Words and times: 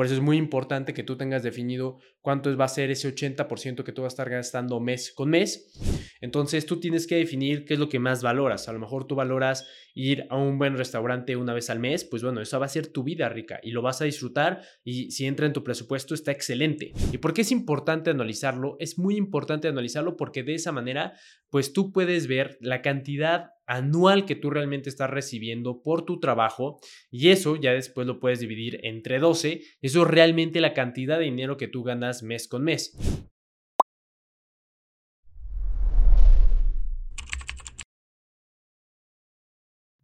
Por 0.00 0.06
eso 0.06 0.14
es 0.14 0.22
muy 0.22 0.38
importante 0.38 0.94
que 0.94 1.02
tú 1.02 1.18
tengas 1.18 1.42
definido 1.42 1.98
cuánto 2.22 2.56
va 2.56 2.64
a 2.64 2.68
ser 2.68 2.90
ese 2.90 3.14
80% 3.14 3.84
que 3.84 3.92
tú 3.92 4.00
vas 4.00 4.14
a 4.14 4.14
estar 4.14 4.30
gastando 4.30 4.80
mes 4.80 5.12
con 5.14 5.28
mes. 5.28 5.78
Entonces 6.22 6.64
tú 6.64 6.80
tienes 6.80 7.06
que 7.06 7.16
definir 7.16 7.66
qué 7.66 7.74
es 7.74 7.80
lo 7.80 7.90
que 7.90 7.98
más 7.98 8.22
valoras. 8.22 8.66
A 8.70 8.72
lo 8.72 8.78
mejor 8.78 9.06
tú 9.06 9.14
valoras 9.14 9.68
ir 9.94 10.24
a 10.30 10.38
un 10.38 10.56
buen 10.56 10.78
restaurante 10.78 11.36
una 11.36 11.52
vez 11.52 11.68
al 11.68 11.80
mes, 11.80 12.04
pues 12.04 12.22
bueno, 12.22 12.40
eso 12.40 12.58
va 12.58 12.64
a 12.64 12.70
ser 12.70 12.86
tu 12.86 13.04
vida 13.04 13.28
rica 13.28 13.60
y 13.62 13.72
lo 13.72 13.82
vas 13.82 14.00
a 14.00 14.06
disfrutar 14.06 14.62
y 14.82 15.10
si 15.10 15.26
entra 15.26 15.44
en 15.44 15.52
tu 15.52 15.62
presupuesto 15.62 16.14
está 16.14 16.32
excelente. 16.32 16.94
¿Y 17.12 17.18
por 17.18 17.34
qué 17.34 17.42
es 17.42 17.52
importante 17.52 18.08
analizarlo? 18.08 18.76
Es 18.78 18.98
muy 18.98 19.16
importante 19.16 19.68
analizarlo 19.68 20.16
porque 20.16 20.42
de 20.42 20.54
esa 20.54 20.72
manera, 20.72 21.12
pues 21.50 21.74
tú 21.74 21.92
puedes 21.92 22.26
ver 22.26 22.56
la 22.62 22.80
cantidad 22.80 23.50
anual 23.70 24.26
que 24.26 24.34
tú 24.34 24.50
realmente 24.50 24.90
estás 24.90 25.08
recibiendo 25.08 25.80
por 25.80 26.04
tu 26.04 26.18
trabajo 26.18 26.80
y 27.08 27.28
eso 27.28 27.54
ya 27.54 27.72
después 27.72 28.04
lo 28.04 28.18
puedes 28.18 28.40
dividir 28.40 28.80
entre 28.82 29.20
12. 29.20 29.62
Eso 29.80 30.02
es 30.02 30.08
realmente 30.08 30.60
la 30.60 30.74
cantidad 30.74 31.18
de 31.18 31.26
dinero 31.26 31.56
que 31.56 31.68
tú 31.68 31.84
ganas 31.84 32.24
mes 32.24 32.48
con 32.48 32.64
mes. 32.64 32.96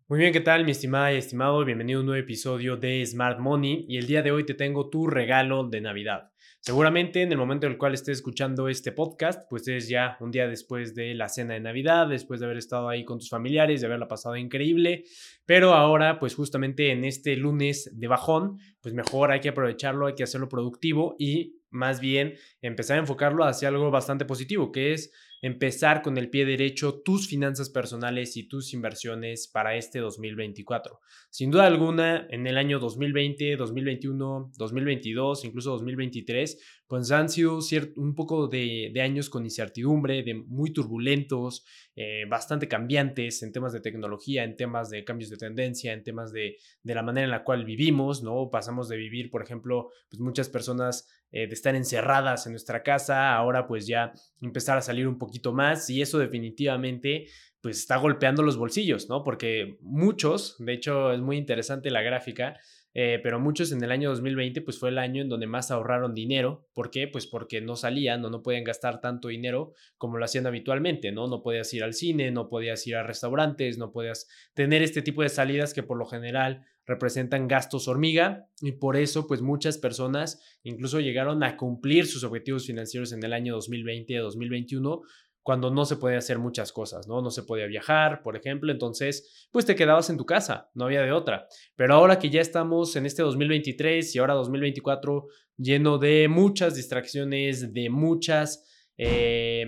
Muy 0.09 0.20
bien, 0.20 0.33
¿qué 0.33 0.41
tal 0.41 0.65
mi 0.65 0.70
estimada 0.70 1.12
y 1.12 1.16
estimado? 1.16 1.65
Bienvenido 1.65 1.98
a 1.98 2.01
un 2.02 2.06
nuevo 2.06 2.23
episodio 2.23 2.77
de 2.77 3.05
Smart 3.05 3.41
Money 3.41 3.87
y 3.88 3.96
el 3.96 4.06
día 4.06 4.23
de 4.23 4.30
hoy 4.30 4.46
te 4.46 4.55
tengo 4.55 4.88
tu 4.88 5.09
regalo 5.09 5.65
de 5.65 5.80
Navidad. 5.80 6.30
Seguramente 6.60 7.23
en 7.23 7.32
el 7.32 7.38
momento 7.38 7.66
en 7.66 7.73
el 7.73 7.79
cual 7.79 7.92
estés 7.92 8.19
escuchando 8.19 8.69
este 8.69 8.92
podcast, 8.92 9.51
pues 9.51 9.66
es 9.66 9.88
ya 9.88 10.16
un 10.20 10.30
día 10.30 10.46
después 10.46 10.95
de 10.95 11.12
la 11.16 11.29
cena 11.29 11.55
de 11.55 11.60
Navidad, 11.60 12.06
después 12.06 12.38
de 12.38 12.46
haber 12.46 12.59
estado 12.59 12.88
ahí 12.88 13.05
con 13.05 13.19
tus 13.19 13.30
familiares, 13.30 13.80
de 13.80 13.88
haberla 13.88 14.06
pasado 14.06 14.37
increíble, 14.37 15.02
pero 15.45 15.74
ahora 15.74 16.20
pues 16.20 16.37
justamente 16.37 16.93
en 16.93 17.04
este 17.04 17.34
lunes 17.34 17.91
de 17.93 18.07
bajón, 18.07 18.59
pues 18.80 18.95
mejor 18.95 19.32
hay 19.32 19.41
que 19.41 19.48
aprovecharlo, 19.48 20.07
hay 20.07 20.15
que 20.15 20.23
hacerlo 20.23 20.48
productivo 20.48 21.16
y 21.18 21.57
más 21.70 21.98
bien 21.98 22.34
empezar 22.62 22.96
a 22.96 23.01
enfocarlo 23.01 23.43
hacia 23.43 23.66
algo 23.66 23.91
bastante 23.91 24.24
positivo, 24.24 24.70
que 24.70 24.93
es 24.93 25.13
empezar 25.42 26.02
con 26.02 26.18
el 26.18 26.30
pie 26.30 26.45
derecho 26.45 27.01
tus 27.04 27.29
finanzas 27.29 27.70
personales 27.70 28.37
y 28.37 28.48
tus 28.48 28.73
inversiones 28.73 29.48
para 29.48 29.76
este 29.76 29.98
2024. 30.01 31.01
Sin 31.30 31.51
duda 31.51 31.66
alguna, 31.66 32.26
en 32.30 32.46
el 32.46 32.59
año 32.59 32.79
2020, 32.79 33.57
2021, 33.57 34.52
2022, 34.57 35.45
incluso 35.45 35.70
2023, 35.73 36.59
pues 36.87 37.10
han 37.10 37.29
sido 37.29 37.59
un 37.96 38.14
poco 38.14 38.46
de, 38.46 38.92
años 39.02 39.29
con 39.29 39.45
incertidumbre, 39.45 40.23
de 40.23 40.34
muy 40.34 40.73
turbulentos, 40.73 41.64
eh, 41.96 42.24
bastante 42.29 42.68
cambiantes 42.68 43.42
en 43.42 43.52
temas 43.52 43.73
de 43.73 43.80
tecnología, 43.80 44.45
en 44.45 44.57
temas 44.57 44.90
de 44.90 45.04
cambios 45.04 45.30
de 45.30 45.37
tendencia, 45.37 45.92
en 45.92 46.04
temas 46.04 46.32
de, 46.32 46.57
de, 46.82 46.95
la 46.95 47.02
manera 47.02 47.24
en 47.24 47.30
la 47.30 47.45
cual 47.45 47.64
vivimos, 47.64 48.23
¿no? 48.23 48.51
Pasamos 48.51 48.88
de 48.88 48.96
vivir, 48.96 49.30
por 49.30 49.42
ejemplo, 49.42 49.90
pues 50.09 50.20
muchas 50.20 50.48
personas 50.48 51.09
eh, 51.37 51.46
de 51.46 51.52
estar 51.52 51.74
encerradas 51.74 52.46
en 52.46 52.52
nuestra 52.52 52.82
casa, 52.82 53.34
ahora 53.34 53.66
pues 53.66 53.87
ya 53.87 54.15
empezar 54.40 54.79
a 54.79 54.80
salir 54.80 55.06
un 55.06 55.18
poquito 55.18 55.52
más 55.52 55.90
y 55.90 56.01
eso 56.01 56.18
definitivamente 56.18 57.26
pues 57.60 57.76
está 57.76 57.98
golpeando 57.98 58.42
los 58.42 58.56
bolsillos, 58.56 59.10
¿no? 59.10 59.23
Porque 59.23 59.76
muchos, 59.82 60.57
de 60.59 60.73
hecho 60.73 61.12
es 61.12 61.20
muy 61.20 61.37
interesante 61.37 61.90
la 61.90 62.01
gráfica, 62.01 62.59
eh, 62.95 63.20
pero 63.23 63.38
muchos 63.38 63.70
en 63.73 63.84
el 63.84 63.92
año 63.92 64.09
2020 64.09 64.62
pues 64.62 64.78
fue 64.78 64.88
el 64.88 64.97
año 64.97 65.20
en 65.20 65.28
donde 65.28 65.47
más 65.47 65.70
ahorraron 65.70 66.14
dinero. 66.14 66.70
¿Por 66.72 66.91
qué? 66.91 67.06
Pues 67.06 67.26
porque 67.26 67.60
no 67.60 67.76
salían 67.76 68.25
o 68.25 68.31
no 68.31 68.42
podían 68.42 68.64
gastar 68.64 69.03
tanto 69.03 69.28
dinero 69.28 69.75
como 69.98 70.16
lo 70.16 70.25
hacían 70.25 70.47
habitualmente, 70.47 71.12
¿no? 71.12 71.26
No 71.26 71.42
podías 71.42 71.75
ir 71.75 71.84
al 71.84 71.92
cine, 71.92 72.31
no 72.31 72.48
podías 72.48 72.87
ir 72.87 72.97
a 72.97 73.03
restaurantes, 73.03 73.76
no 73.76 73.92
podías 73.92 74.26
tener 74.54 74.82
este 74.82 75.03
tipo 75.03 75.20
de 75.22 75.28
salidas 75.28 75.75
que 75.75 75.82
por 75.82 75.98
lo 75.98 76.06
general 76.06 76.64
representan 76.87 77.48
gastos 77.48 77.88
hormiga 77.88 78.48
y 78.60 78.72
por 78.72 78.97
eso 78.97 79.26
pues 79.26 79.42
muchas 79.42 79.76
personas 79.76 80.41
incluso 80.62 81.00
llegaron 81.00 81.42
a 81.42 81.56
cumplir 81.56 82.06
sus 82.06 82.25
objetivos 82.25 82.66
financieros 82.66 83.12
en 83.12 83.22
el 83.25 83.32
año 83.32 83.59
2020-2021 83.59 85.03
cuando 85.47 85.70
no 85.70 85.84
se 85.84 85.94
podía 85.94 86.19
hacer 86.19 86.41
muchas 86.41 86.72
cosas, 86.72 87.06
¿no? 87.06 87.22
No 87.22 87.31
se 87.31 87.44
podía 87.44 87.66
viajar, 87.66 88.20
por 88.25 88.36
ejemplo, 88.36 88.72
entonces, 88.72 89.48
pues 89.52 89.64
te 89.64 89.76
quedabas 89.76 90.10
en 90.10 90.16
tu 90.16 90.26
casa, 90.26 90.72
no 90.75 90.86
había 90.86 91.02
de 91.02 91.12
otra. 91.12 91.46
Pero 91.76 91.94
ahora 91.94 92.19
que 92.19 92.30
ya 92.30 92.41
estamos 92.41 92.96
en 92.96 93.06
este 93.06 93.22
2023 93.22 94.12
y 94.12 94.19
ahora 94.19 94.34
2024 94.34 95.28
lleno 95.56 95.98
de 95.98 96.26
muchas 96.26 96.75
distracciones, 96.75 97.72
de 97.72 97.91
muchas, 97.91 98.91
eh, 98.98 99.66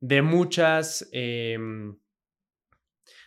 de 0.00 0.22
muchas, 0.22 1.06
em, 1.12 1.98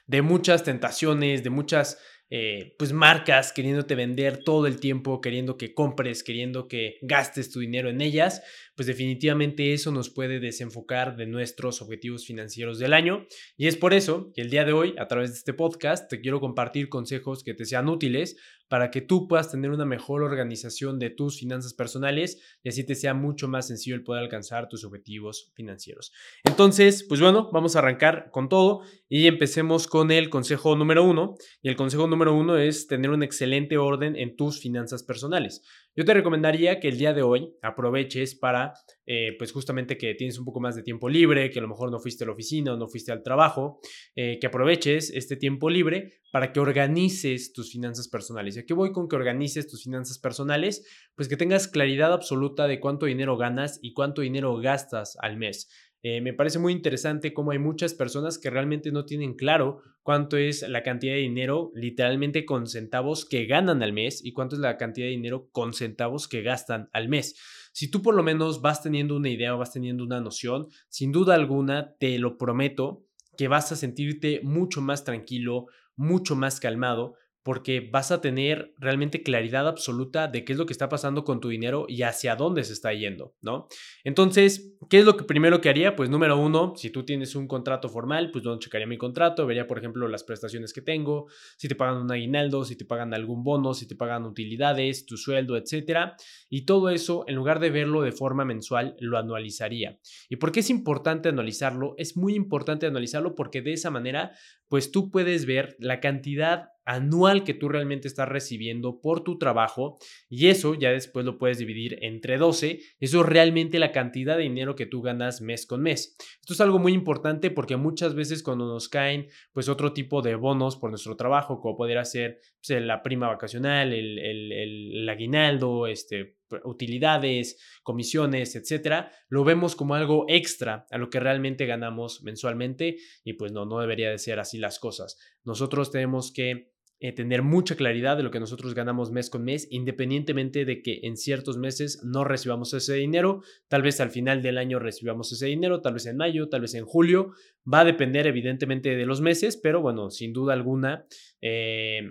de 0.07 0.21
muchas 0.23 0.63
tentaciones, 0.63 1.43
de 1.43 1.51
muchas 1.51 1.99
eh, 2.29 2.75
pues 2.77 2.93
marcas 2.93 3.51
queriéndote 3.51 3.95
vender 3.95 4.43
todo 4.43 4.67
el 4.67 4.79
tiempo, 4.79 5.21
queriendo 5.21 5.57
que 5.57 5.73
compres, 5.73 6.23
queriendo 6.23 6.67
que 6.67 6.97
gastes 7.01 7.51
tu 7.51 7.59
dinero 7.59 7.89
en 7.89 8.01
ellas, 8.01 8.41
pues 8.75 8.87
definitivamente 8.87 9.73
eso 9.73 9.91
nos 9.91 10.09
puede 10.09 10.39
desenfocar 10.39 11.15
de 11.15 11.25
nuestros 11.25 11.81
objetivos 11.81 12.25
financieros 12.25 12.79
del 12.79 12.93
año. 12.93 13.25
Y 13.57 13.67
es 13.67 13.75
por 13.75 13.93
eso 13.93 14.31
que 14.33 14.41
el 14.41 14.49
día 14.49 14.63
de 14.63 14.73
hoy, 14.73 14.95
a 14.99 15.07
través 15.07 15.31
de 15.31 15.37
este 15.37 15.53
podcast, 15.53 16.09
te 16.09 16.21
quiero 16.21 16.39
compartir 16.39 16.87
consejos 16.87 17.43
que 17.43 17.53
te 17.53 17.65
sean 17.65 17.89
útiles 17.89 18.37
para 18.69 18.91
que 18.91 19.01
tú 19.01 19.27
puedas 19.27 19.51
tener 19.51 19.71
una 19.71 19.83
mejor 19.83 20.23
organización 20.23 20.99
de 20.99 21.09
tus 21.09 21.39
finanzas 21.39 21.73
personales 21.73 22.39
y 22.63 22.69
así 22.69 22.85
te 22.85 22.95
sea 22.95 23.13
mucho 23.13 23.47
más 23.47 23.67
sencillo 23.67 23.95
el 23.95 24.03
poder 24.03 24.23
alcanzar 24.23 24.69
tus 24.69 24.85
objetivos 24.85 25.51
financieros. 25.55 26.13
Entonces, 26.45 27.03
pues 27.03 27.19
bueno, 27.19 27.49
vamos 27.51 27.75
a 27.75 27.79
arrancar 27.79 28.29
con 28.31 28.47
todo 28.47 28.83
y 29.09 29.27
empecemos 29.27 29.87
con 29.87 30.11
el 30.11 30.29
consejo 30.29 30.75
número 30.75 31.03
uno. 31.03 31.35
Y 31.61 31.69
el 31.69 31.75
consejo 31.75 32.07
número 32.07 32.33
uno 32.33 32.57
es 32.57 32.87
tener 32.87 33.09
un 33.09 33.23
excelente 33.23 33.77
orden 33.77 34.15
en 34.15 34.35
tus 34.35 34.61
finanzas 34.61 35.03
personales. 35.03 35.63
Yo 35.95 36.05
te 36.05 36.13
recomendaría 36.13 36.79
que 36.79 36.87
el 36.87 36.97
día 36.97 37.13
de 37.13 37.23
hoy 37.23 37.55
aproveches 37.61 38.35
para, 38.35 38.73
eh, 39.05 39.35
pues 39.37 39.51
justamente 39.51 39.97
que 39.97 40.13
tienes 40.13 40.37
un 40.37 40.45
poco 40.45 40.59
más 40.59 40.75
de 40.75 40.83
tiempo 40.83 41.09
libre, 41.09 41.49
que 41.49 41.59
a 41.59 41.61
lo 41.61 41.67
mejor 41.67 41.91
no 41.91 41.99
fuiste 41.99 42.23
a 42.23 42.27
la 42.27 42.33
oficina 42.33 42.73
o 42.73 42.77
no 42.77 42.87
fuiste 42.87 43.11
al 43.11 43.23
trabajo, 43.23 43.79
eh, 44.15 44.37
que 44.39 44.47
aproveches 44.47 45.09
este 45.09 45.35
tiempo 45.35 45.69
libre 45.69 46.21
para 46.31 46.53
que 46.53 46.59
organices 46.59 47.53
tus 47.53 47.71
finanzas 47.71 48.07
personales. 48.07 48.55
¿Y 48.55 48.59
aquí 48.59 48.73
voy 48.73 48.91
con 48.91 49.07
que 49.07 49.15
organices 49.15 49.67
tus 49.67 49.83
finanzas 49.83 50.19
personales? 50.19 50.85
Pues 51.15 51.27
que 51.27 51.37
tengas 51.37 51.67
claridad 51.67 52.13
absoluta 52.13 52.67
de 52.67 52.79
cuánto 52.79 53.07
dinero 53.07 53.35
ganas 53.35 53.79
y 53.81 53.93
cuánto 53.93 54.21
dinero 54.21 54.55
gastas 54.57 55.17
al 55.19 55.37
mes. 55.37 55.88
Eh, 56.01 56.21
me 56.21 56.33
parece 56.33 56.59
muy 56.59 56.71
interesante 56.71 57.33
cómo 57.33 57.51
hay 57.51 57.59
muchas 57.59 57.93
personas 57.93 58.37
que 58.37 58.49
realmente 58.49 58.91
no 58.91 59.03
tienen 59.03 59.33
claro 59.33 59.81
cuánto 60.01 60.37
es 60.37 60.67
la 60.67 60.81
cantidad 60.81 61.13
de 61.13 61.19
dinero 61.19 61.71
literalmente 61.75 62.45
con 62.45 62.67
centavos 62.67 63.25
que 63.25 63.45
ganan 63.45 63.83
al 63.83 63.91
mes 63.91 64.23
y 64.23 64.31
cuánto 64.31 64.55
es 64.55 64.61
la 64.61 64.77
cantidad 64.77 65.07
de 65.07 65.11
dinero 65.11 65.49
con 65.51 65.73
centavos 65.73 66.29
que 66.29 66.41
gastan 66.41 66.89
al 66.93 67.09
mes. 67.09 67.35
Si 67.73 67.91
tú 67.91 68.01
por 68.01 68.15
lo 68.15 68.23
menos 68.23 68.61
vas 68.61 68.81
teniendo 68.81 69.17
una 69.17 69.29
idea 69.29 69.55
o 69.55 69.57
vas 69.57 69.73
teniendo 69.73 70.05
una 70.05 70.21
noción, 70.21 70.67
sin 70.87 71.11
duda 71.11 71.35
alguna, 71.35 71.95
te 71.99 72.17
lo 72.17 72.37
prometo, 72.37 73.03
que 73.37 73.49
vas 73.49 73.71
a 73.73 73.75
sentirte 73.75 74.39
mucho 74.41 74.81
más 74.81 75.03
tranquilo, 75.03 75.67
mucho 75.97 76.35
más 76.35 76.61
calmado, 76.61 77.15
porque 77.43 77.89
vas 77.91 78.11
a 78.11 78.21
tener 78.21 78.73
realmente 78.77 79.23
claridad 79.23 79.67
absoluta 79.67 80.27
de 80.27 80.43
qué 80.43 80.53
es 80.53 80.59
lo 80.59 80.65
que 80.65 80.73
está 80.73 80.89
pasando 80.89 81.23
con 81.23 81.39
tu 81.39 81.49
dinero 81.49 81.85
y 81.87 82.03
hacia 82.03 82.35
dónde 82.35 82.63
se 82.63 82.73
está 82.73 82.93
yendo, 82.93 83.33
¿no? 83.41 83.67
Entonces, 84.03 84.75
¿qué 84.89 84.99
es 84.99 85.05
lo 85.05 85.15
que 85.15 85.23
primero 85.23 85.61
que 85.61 85.69
haría? 85.69 85.95
Pues 85.95 86.09
número 86.09 86.37
uno, 86.37 86.73
si 86.75 86.89
tú 86.89 87.05
tienes 87.05 87.35
un 87.35 87.47
contrato 87.47 87.89
formal, 87.89 88.31
pues 88.31 88.43
yo 88.43 88.57
checaría 88.59 88.87
mi 88.87 88.97
contrato, 88.97 89.45
vería, 89.45 89.67
por 89.67 89.77
ejemplo, 89.77 90.07
las 90.07 90.23
prestaciones 90.23 90.73
que 90.73 90.81
tengo, 90.81 91.27
si 91.57 91.67
te 91.67 91.75
pagan 91.75 91.97
un 91.97 92.11
aguinaldo, 92.11 92.65
si 92.65 92.75
te 92.75 92.85
pagan 92.85 93.13
algún 93.13 93.43
bono, 93.43 93.73
si 93.73 93.87
te 93.87 93.95
pagan 93.95 94.25
utilidades, 94.25 95.05
tu 95.05 95.17
sueldo, 95.17 95.57
etcétera. 95.57 96.15
Y 96.49 96.65
todo 96.65 96.89
eso, 96.89 97.23
en 97.27 97.35
lugar 97.35 97.59
de 97.59 97.69
verlo 97.69 98.01
de 98.01 98.11
forma 98.11 98.45
mensual, 98.45 98.95
lo 98.99 99.17
anualizaría. 99.17 99.99
¿Y 100.29 100.35
por 100.35 100.51
qué 100.51 100.59
es 100.59 100.69
importante 100.69 101.29
analizarlo? 101.29 101.95
Es 101.97 102.17
muy 102.17 102.35
importante 102.35 102.85
analizarlo 102.85 103.35
porque 103.35 103.61
de 103.61 103.73
esa 103.73 103.89
manera, 103.89 104.33
pues 104.69 104.91
tú 104.91 105.11
puedes 105.11 105.45
ver 105.45 105.75
la 105.79 105.99
cantidad 105.99 106.69
anual 106.85 107.43
que 107.43 107.53
tú 107.53 107.69
realmente 107.69 108.07
estás 108.07 108.27
recibiendo 108.27 108.99
por 108.99 109.23
tu 109.23 109.37
trabajo 109.37 109.99
y 110.27 110.47
eso 110.47 110.73
ya 110.73 110.89
después 110.89 111.23
lo 111.23 111.37
puedes 111.37 111.59
dividir 111.59 111.99
entre 112.01 112.37
12. 112.37 112.79
Eso 112.99 113.21
es 113.21 113.25
realmente 113.27 113.77
la 113.77 113.91
cantidad 113.91 114.37
de 114.37 114.43
dinero 114.43 114.75
que 114.75 114.87
tú 114.87 115.01
ganas 115.03 115.41
mes 115.41 115.67
con 115.67 115.81
mes. 115.81 116.15
Esto 116.39 116.53
es 116.53 116.61
algo 116.61 116.79
muy 116.79 116.93
importante 116.93 117.51
porque 117.51 117.75
muchas 117.75 118.15
veces 118.15 118.41
cuando 118.41 118.67
nos 118.67 118.89
caen 118.89 119.27
pues 119.53 119.69
otro 119.69 119.93
tipo 119.93 120.23
de 120.23 120.33
bonos 120.33 120.77
por 120.77 120.89
nuestro 120.89 121.15
trabajo, 121.15 121.59
como 121.59 121.77
poder 121.77 122.03
ser 122.07 122.39
pues, 122.65 122.81
la 122.81 123.03
prima 123.03 123.27
vacacional, 123.27 123.93
el, 123.93 124.17
el 124.17 125.09
aguinaldo, 125.09 125.85
este, 125.85 126.38
utilidades, 126.63 127.59
comisiones, 127.83 128.55
etcétera, 128.55 129.11
lo 129.29 129.43
vemos 129.43 129.75
como 129.75 129.95
algo 129.95 130.25
extra 130.27 130.85
a 130.89 130.97
lo 130.97 131.09
que 131.09 131.19
realmente 131.19 131.65
ganamos 131.65 132.23
mensualmente 132.23 132.97
y 133.23 133.33
pues 133.33 133.51
no, 133.51 133.65
no 133.65 133.79
debería 133.79 134.09
de 134.09 134.17
ser 134.17 134.39
así 134.39 134.57
las 134.57 134.79
cosas. 134.79 135.17
Nosotros 135.43 135.91
tenemos 135.91 136.31
que 136.31 136.71
eh, 137.01 137.13
tener 137.13 137.43
mucha 137.43 137.77
claridad 137.77 138.17
de 138.17 138.23
lo 138.23 138.31
que 138.31 138.41
nosotros 138.41 138.73
ganamos 138.73 139.09
mes 139.09 139.29
con 139.29 139.45
mes, 139.45 139.69
independientemente 139.71 140.65
de 140.65 140.81
que 140.81 140.99
en 141.03 141.15
ciertos 141.15 141.57
meses 141.57 142.03
no 142.03 142.25
recibamos 142.25 142.73
ese 142.73 142.95
dinero, 142.95 143.41
tal 143.69 143.83
vez 143.83 144.01
al 144.01 144.09
final 144.09 144.41
del 144.41 144.57
año 144.57 144.79
recibamos 144.79 145.31
ese 145.31 145.45
dinero, 145.45 145.79
tal 145.79 145.93
vez 145.93 146.07
en 146.07 146.17
mayo, 146.17 146.49
tal 146.49 146.59
vez 146.59 146.73
en 146.73 146.83
julio, 146.83 147.31
va 147.71 147.81
a 147.81 147.85
depender 147.85 148.27
evidentemente 148.27 148.97
de 148.97 149.05
los 149.05 149.21
meses, 149.21 149.55
pero 149.55 149.81
bueno, 149.81 150.09
sin 150.09 150.33
duda 150.33 150.51
alguna, 150.51 151.05
eh, 151.39 152.01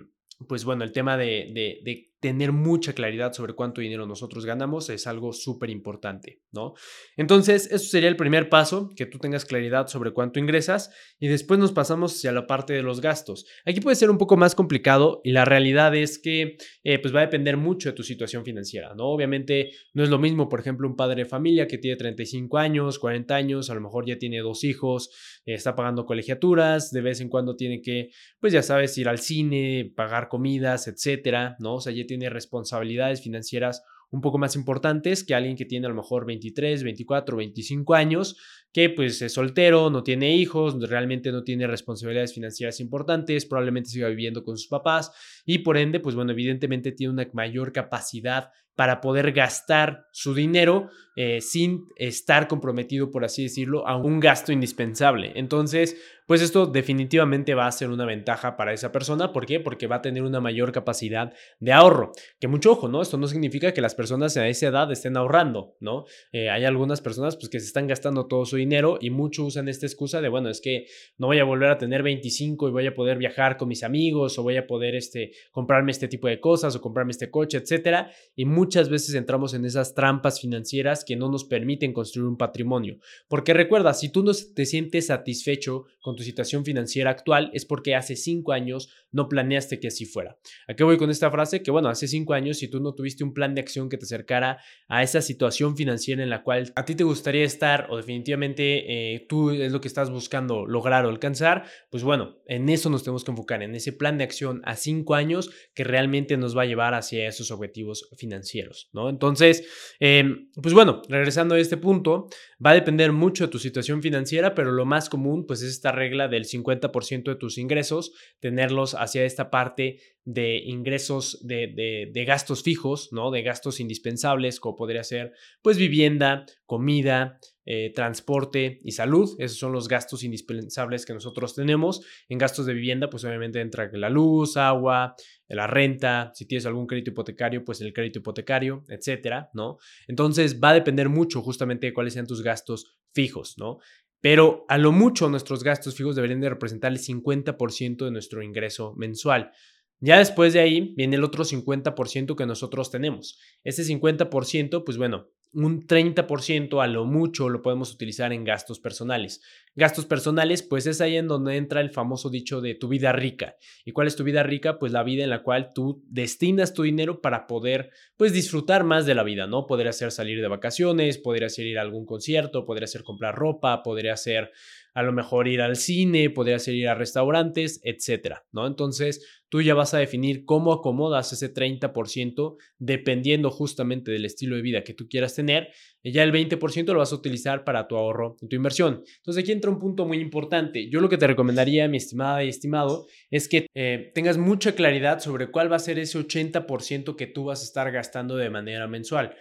pues 0.48 0.64
bueno, 0.64 0.84
el 0.84 0.92
tema 0.92 1.18
de, 1.18 1.80
de 1.84 2.07
tener 2.20 2.52
mucha 2.52 2.94
claridad 2.94 3.32
sobre 3.32 3.54
cuánto 3.54 3.80
dinero 3.80 4.06
nosotros 4.06 4.44
ganamos 4.44 4.90
es 4.90 5.06
algo 5.06 5.32
súper 5.32 5.70
importante, 5.70 6.40
¿no? 6.52 6.74
Entonces, 7.16 7.66
eso 7.70 7.88
sería 7.88 8.08
el 8.08 8.16
primer 8.16 8.48
paso, 8.48 8.90
que 8.96 9.06
tú 9.06 9.18
tengas 9.18 9.44
claridad 9.44 9.86
sobre 9.86 10.12
cuánto 10.12 10.40
ingresas 10.40 10.90
y 11.20 11.28
después 11.28 11.60
nos 11.60 11.72
pasamos 11.72 12.16
hacia 12.16 12.32
la 12.32 12.46
parte 12.46 12.72
de 12.72 12.82
los 12.82 13.00
gastos. 13.00 13.46
Aquí 13.64 13.80
puede 13.80 13.96
ser 13.96 14.10
un 14.10 14.18
poco 14.18 14.36
más 14.36 14.54
complicado 14.54 15.20
y 15.22 15.32
la 15.32 15.44
realidad 15.44 15.94
es 15.94 16.18
que 16.18 16.56
eh, 16.82 16.98
pues 16.98 17.14
va 17.14 17.20
a 17.20 17.26
depender 17.26 17.56
mucho 17.56 17.90
de 17.90 17.94
tu 17.94 18.02
situación 18.02 18.44
financiera, 18.44 18.94
¿no? 18.96 19.04
Obviamente 19.04 19.70
no 19.94 20.02
es 20.02 20.10
lo 20.10 20.18
mismo, 20.18 20.48
por 20.48 20.60
ejemplo, 20.60 20.88
un 20.88 20.96
padre 20.96 21.22
de 21.22 21.28
familia 21.28 21.68
que 21.68 21.78
tiene 21.78 21.96
35 21.96 22.58
años, 22.58 22.98
40 22.98 23.34
años, 23.34 23.70
a 23.70 23.74
lo 23.74 23.80
mejor 23.80 24.06
ya 24.06 24.18
tiene 24.18 24.40
dos 24.40 24.64
hijos, 24.64 25.10
está 25.54 25.74
pagando 25.74 26.06
colegiaturas, 26.06 26.90
de 26.90 27.00
vez 27.00 27.20
en 27.20 27.28
cuando 27.28 27.56
tiene 27.56 27.80
que, 27.80 28.10
pues 28.40 28.52
ya 28.52 28.62
sabes, 28.62 28.96
ir 28.98 29.08
al 29.08 29.18
cine, 29.18 29.92
pagar 29.96 30.28
comidas, 30.28 30.88
etcétera, 30.88 31.56
¿no? 31.58 31.76
O 31.76 31.80
sea, 31.80 31.92
ya 31.92 32.06
tiene 32.06 32.30
responsabilidades 32.30 33.22
financieras 33.22 33.82
un 34.10 34.20
poco 34.20 34.38
más 34.38 34.56
importantes 34.56 35.24
que 35.24 35.34
alguien 35.34 35.56
que 35.56 35.66
tiene 35.66 35.86
a 35.86 35.90
lo 35.90 35.96
mejor 35.96 36.24
23, 36.24 36.82
24, 36.82 37.36
25 37.36 37.94
años, 37.94 38.36
que 38.72 38.90
pues 38.90 39.20
es 39.22 39.32
soltero, 39.32 39.90
no 39.90 40.02
tiene 40.02 40.34
hijos, 40.34 40.78
realmente 40.88 41.30
no 41.30 41.42
tiene 41.42 41.66
responsabilidades 41.66 42.32
financieras 42.32 42.80
importantes, 42.80 43.44
probablemente 43.46 43.90
siga 43.90 44.08
viviendo 44.08 44.44
con 44.44 44.56
sus 44.56 44.68
papás 44.68 45.12
y 45.48 45.60
por 45.60 45.78
ende, 45.78 45.98
pues 45.98 46.14
bueno, 46.14 46.32
evidentemente 46.32 46.92
tiene 46.92 47.14
una 47.14 47.26
mayor 47.32 47.72
capacidad 47.72 48.50
para 48.76 49.00
poder 49.00 49.32
gastar 49.32 50.04
su 50.12 50.34
dinero 50.34 50.90
eh, 51.16 51.40
sin 51.40 51.86
estar 51.96 52.46
comprometido, 52.46 53.10
por 53.10 53.24
así 53.24 53.42
decirlo, 53.42 53.88
a 53.88 53.96
un 53.96 54.20
gasto 54.20 54.52
indispensable. 54.52 55.32
Entonces, 55.34 55.96
pues 56.28 56.42
esto 56.42 56.66
definitivamente 56.66 57.54
va 57.54 57.66
a 57.66 57.72
ser 57.72 57.88
una 57.88 58.04
ventaja 58.04 58.56
para 58.56 58.72
esa 58.72 58.92
persona. 58.92 59.32
¿Por 59.32 59.46
qué? 59.46 59.58
Porque 59.58 59.88
va 59.88 59.96
a 59.96 60.02
tener 60.02 60.22
una 60.22 60.40
mayor 60.40 60.70
capacidad 60.70 61.32
de 61.58 61.72
ahorro. 61.72 62.12
Que 62.38 62.46
mucho 62.46 62.70
ojo, 62.70 62.86
¿no? 62.86 63.02
Esto 63.02 63.16
no 63.16 63.26
significa 63.26 63.72
que 63.72 63.80
las 63.80 63.96
personas 63.96 64.36
a 64.36 64.46
esa 64.46 64.68
edad 64.68 64.92
estén 64.92 65.16
ahorrando, 65.16 65.74
¿no? 65.80 66.04
Eh, 66.30 66.50
hay 66.50 66.64
algunas 66.64 67.00
personas 67.00 67.34
pues, 67.34 67.48
que 67.48 67.58
se 67.58 67.66
están 67.66 67.88
gastando 67.88 68.26
todo 68.26 68.44
su 68.44 68.56
dinero 68.56 68.98
y 69.00 69.10
muchos 69.10 69.46
usan 69.46 69.68
esta 69.68 69.86
excusa 69.86 70.20
de, 70.20 70.28
bueno, 70.28 70.50
es 70.50 70.60
que 70.60 70.86
no 71.16 71.26
voy 71.26 71.40
a 71.40 71.44
volver 71.44 71.70
a 71.70 71.78
tener 71.78 72.04
25 72.04 72.68
y 72.68 72.70
voy 72.70 72.86
a 72.86 72.94
poder 72.94 73.18
viajar 73.18 73.56
con 73.56 73.66
mis 73.66 73.82
amigos 73.82 74.38
o 74.38 74.44
voy 74.44 74.58
a 74.58 74.66
poder 74.68 74.94
este, 74.94 75.32
comprarme 75.50 75.90
este 75.90 76.08
tipo 76.08 76.28
de 76.28 76.40
cosas 76.40 76.74
o 76.76 76.80
comprarme 76.80 77.12
este 77.12 77.30
coche, 77.30 77.58
etcétera. 77.58 78.10
Y 78.34 78.44
muchas 78.44 78.88
veces 78.88 79.14
entramos 79.14 79.54
en 79.54 79.64
esas 79.64 79.94
trampas 79.94 80.40
financieras 80.40 81.04
que 81.04 81.16
no 81.16 81.30
nos 81.30 81.44
permiten 81.44 81.92
construir 81.92 82.28
un 82.28 82.36
patrimonio. 82.36 82.98
Porque 83.28 83.54
recuerda, 83.54 83.94
si 83.94 84.10
tú 84.10 84.22
no 84.22 84.32
te 84.54 84.66
sientes 84.66 85.06
satisfecho 85.06 85.84
con 86.00 86.16
tu 86.16 86.22
situación 86.22 86.64
financiera 86.64 87.10
actual, 87.10 87.50
es 87.52 87.64
porque 87.64 87.94
hace 87.94 88.16
cinco 88.16 88.52
años 88.52 88.90
no 89.10 89.28
planeaste 89.28 89.80
que 89.80 89.88
así 89.88 90.04
fuera. 90.04 90.38
¿A 90.66 90.74
qué 90.74 90.84
voy 90.84 90.96
con 90.96 91.10
esta 91.10 91.30
frase? 91.30 91.62
Que 91.62 91.70
bueno, 91.70 91.88
hace 91.88 92.08
cinco 92.08 92.34
años, 92.34 92.58
si 92.58 92.68
tú 92.68 92.80
no 92.80 92.94
tuviste 92.94 93.24
un 93.24 93.32
plan 93.32 93.54
de 93.54 93.60
acción 93.60 93.88
que 93.88 93.96
te 93.96 94.04
acercara 94.04 94.58
a 94.88 95.02
esa 95.02 95.22
situación 95.22 95.76
financiera 95.76 96.22
en 96.22 96.30
la 96.30 96.42
cual 96.42 96.72
a 96.74 96.84
ti 96.84 96.94
te 96.94 97.04
gustaría 97.04 97.44
estar 97.44 97.86
o 97.90 97.96
definitivamente 97.96 99.14
eh, 99.14 99.26
tú 99.28 99.50
es 99.50 99.72
lo 99.72 99.80
que 99.80 99.88
estás 99.88 100.10
buscando 100.10 100.66
lograr 100.66 101.04
o 101.06 101.08
alcanzar, 101.08 101.64
pues 101.90 102.02
bueno, 102.02 102.38
en 102.46 102.68
eso 102.68 102.90
nos 102.90 103.02
tenemos 103.02 103.24
que 103.24 103.30
enfocar, 103.30 103.62
en 103.62 103.74
ese 103.74 103.92
plan 103.92 104.18
de 104.18 104.24
acción 104.24 104.62
a 104.64 104.76
cinco 104.76 105.14
años 105.14 105.27
que 105.74 105.84
realmente 105.84 106.36
nos 106.36 106.56
va 106.56 106.62
a 106.62 106.66
llevar 106.66 106.94
hacia 106.94 107.28
esos 107.28 107.50
objetivos 107.50 108.08
financieros, 108.16 108.88
¿no? 108.92 109.08
Entonces, 109.08 109.64
em, 110.00 110.50
pues 110.60 110.74
bueno, 110.74 111.02
regresando 111.08 111.54
a 111.54 111.58
este 111.58 111.76
punto, 111.76 112.28
va 112.64 112.70
a 112.70 112.74
depender 112.74 113.12
mucho 113.12 113.44
de 113.44 113.50
tu 113.50 113.58
situación 113.58 114.02
financiera, 114.02 114.54
pero 114.54 114.72
lo 114.72 114.84
más 114.84 115.08
común 115.08 115.46
pues 115.46 115.62
es 115.62 115.70
esta 115.70 115.92
regla 115.92 116.28
del 116.28 116.44
50% 116.44 117.30
de 117.30 117.36
tus 117.36 117.58
ingresos, 117.58 118.12
tenerlos 118.40 118.94
hacia 118.94 119.24
esta 119.24 119.50
parte 119.50 120.00
de 120.30 120.58
ingresos 120.58 121.38
de, 121.40 122.10
de, 122.12 122.24
gastos 122.26 122.62
fijos, 122.62 123.08
¿no? 123.12 123.30
De 123.30 123.40
gastos 123.40 123.80
indispensables, 123.80 124.60
como 124.60 124.76
podría 124.76 125.02
ser, 125.02 125.32
pues, 125.62 125.78
vivienda, 125.78 126.44
comida, 126.66 127.40
eh, 127.64 127.94
transporte 127.94 128.78
y 128.84 128.92
salud. 128.92 129.34
Esos 129.38 129.56
son 129.56 129.72
los 129.72 129.88
gastos 129.88 130.24
indispensables 130.24 131.06
que 131.06 131.14
nosotros 131.14 131.54
tenemos. 131.54 132.02
En 132.28 132.36
gastos 132.36 132.66
de 132.66 132.74
vivienda, 132.74 133.08
pues, 133.08 133.24
obviamente 133.24 133.62
entra 133.62 133.88
la 133.90 134.10
luz, 134.10 134.58
agua, 134.58 135.14
la 135.48 135.66
renta, 135.66 136.30
si 136.34 136.44
tienes 136.44 136.66
algún 136.66 136.86
crédito 136.86 137.10
hipotecario, 137.10 137.64
pues 137.64 137.80
el 137.80 137.94
crédito 137.94 138.18
hipotecario, 138.18 138.84
etcétera, 138.88 139.48
¿no? 139.54 139.78
Entonces, 140.08 140.60
va 140.62 140.70
a 140.70 140.74
depender 140.74 141.08
mucho 141.08 141.40
justamente 141.40 141.86
de 141.86 141.94
cuáles 141.94 142.12
sean 142.12 142.26
tus 142.26 142.42
gastos 142.42 142.98
fijos, 143.14 143.56
¿no? 143.56 143.78
Pero 144.20 144.66
a 144.68 144.76
lo 144.76 144.92
mucho 144.92 145.30
nuestros 145.30 145.64
gastos 145.64 145.94
fijos 145.94 146.16
deberían 146.16 146.42
de 146.42 146.50
representar 146.50 146.92
el 146.92 146.98
50% 146.98 148.04
de 148.04 148.10
nuestro 148.10 148.42
ingreso 148.42 148.92
mensual. 148.98 149.52
Ya 150.00 150.18
después 150.18 150.52
de 150.52 150.60
ahí 150.60 150.94
viene 150.96 151.16
el 151.16 151.24
otro 151.24 151.44
50% 151.44 152.36
que 152.36 152.46
nosotros 152.46 152.90
tenemos. 152.90 153.38
Ese 153.64 153.82
50%, 153.82 154.84
pues 154.84 154.96
bueno, 154.96 155.28
un 155.52 155.86
30% 155.86 156.82
a 156.82 156.86
lo 156.86 157.04
mucho 157.06 157.48
lo 157.48 157.62
podemos 157.62 157.92
utilizar 157.92 158.32
en 158.32 158.44
gastos 158.44 158.80
personales. 158.80 159.40
Gastos 159.74 160.06
personales, 160.06 160.62
pues 160.62 160.86
es 160.86 161.00
ahí 161.00 161.16
en 161.16 161.26
donde 161.26 161.56
entra 161.56 161.80
el 161.80 161.90
famoso 161.90 162.30
dicho 162.30 162.60
de 162.60 162.74
tu 162.74 162.88
vida 162.88 163.12
rica. 163.12 163.56
¿Y 163.84 163.92
cuál 163.92 164.06
es 164.06 164.16
tu 164.16 164.24
vida 164.24 164.42
rica? 164.42 164.78
Pues 164.78 164.92
la 164.92 165.02
vida 165.02 165.24
en 165.24 165.30
la 165.30 165.42
cual 165.42 165.72
tú 165.74 166.04
destinas 166.06 166.74
tu 166.74 166.82
dinero 166.82 167.20
para 167.20 167.46
poder, 167.46 167.90
pues 168.16 168.32
disfrutar 168.32 168.84
más 168.84 169.06
de 169.06 169.14
la 169.14 169.22
vida, 169.22 169.46
¿no? 169.46 169.66
Podría 169.66 169.92
ser 169.92 170.12
salir 170.12 170.40
de 170.40 170.48
vacaciones, 170.48 171.18
podría 171.18 171.48
ser 171.48 171.66
ir 171.66 171.78
a 171.78 171.82
algún 171.82 172.04
concierto, 172.04 172.66
podría 172.66 172.86
ser 172.86 173.02
comprar 173.02 173.34
ropa, 173.34 173.82
podría 173.82 174.16
ser 174.16 174.52
a 174.94 175.02
lo 175.02 175.12
mejor 175.12 175.48
ir 175.48 175.60
al 175.60 175.76
cine, 175.76 176.30
podría 176.30 176.58
ser 176.58 176.74
ir 176.74 176.88
a 176.88 176.94
restaurantes, 176.94 177.80
etcétera, 177.84 178.44
¿no? 178.52 178.66
Entonces, 178.66 179.24
tú 179.48 179.62
ya 179.62 179.74
vas 179.74 179.94
a 179.94 179.98
definir 179.98 180.44
cómo 180.44 180.72
acomodas 180.72 181.32
ese 181.32 181.52
30% 181.52 182.56
dependiendo 182.78 183.50
justamente 183.50 184.10
del 184.10 184.24
estilo 184.24 184.56
de 184.56 184.62
vida 184.62 184.84
que 184.84 184.94
tú 184.94 185.08
quieras 185.08 185.34
tener, 185.34 185.68
y 186.02 186.12
ya 186.12 186.22
el 186.22 186.32
20% 186.32 186.92
lo 186.92 186.98
vas 187.00 187.12
a 187.12 187.16
utilizar 187.16 187.64
para 187.64 187.88
tu 187.88 187.96
ahorro 187.96 188.36
y 188.40 188.48
tu 188.48 188.56
inversión. 188.56 189.02
Entonces, 189.16 189.42
aquí 189.42 189.52
entra 189.52 189.70
un 189.70 189.78
punto 189.78 190.06
muy 190.06 190.18
importante. 190.18 190.88
Yo 190.90 191.00
lo 191.00 191.08
que 191.08 191.18
te 191.18 191.26
recomendaría, 191.26 191.88
mi 191.88 191.96
estimada 191.96 192.44
y 192.44 192.48
estimado, 192.48 193.06
es 193.30 193.48
que 193.48 193.66
eh, 193.74 194.12
tengas 194.14 194.38
mucha 194.38 194.72
claridad 194.72 195.20
sobre 195.20 195.50
cuál 195.50 195.70
va 195.70 195.76
a 195.76 195.80
ser 195.80 195.98
ese 195.98 196.18
80% 196.18 197.16
que 197.16 197.26
tú 197.26 197.44
vas 197.44 197.62
a 197.62 197.64
estar 197.64 197.90
gastando 197.90 198.36
de 198.36 198.50
manera 198.50 198.86
mensual. 198.86 199.34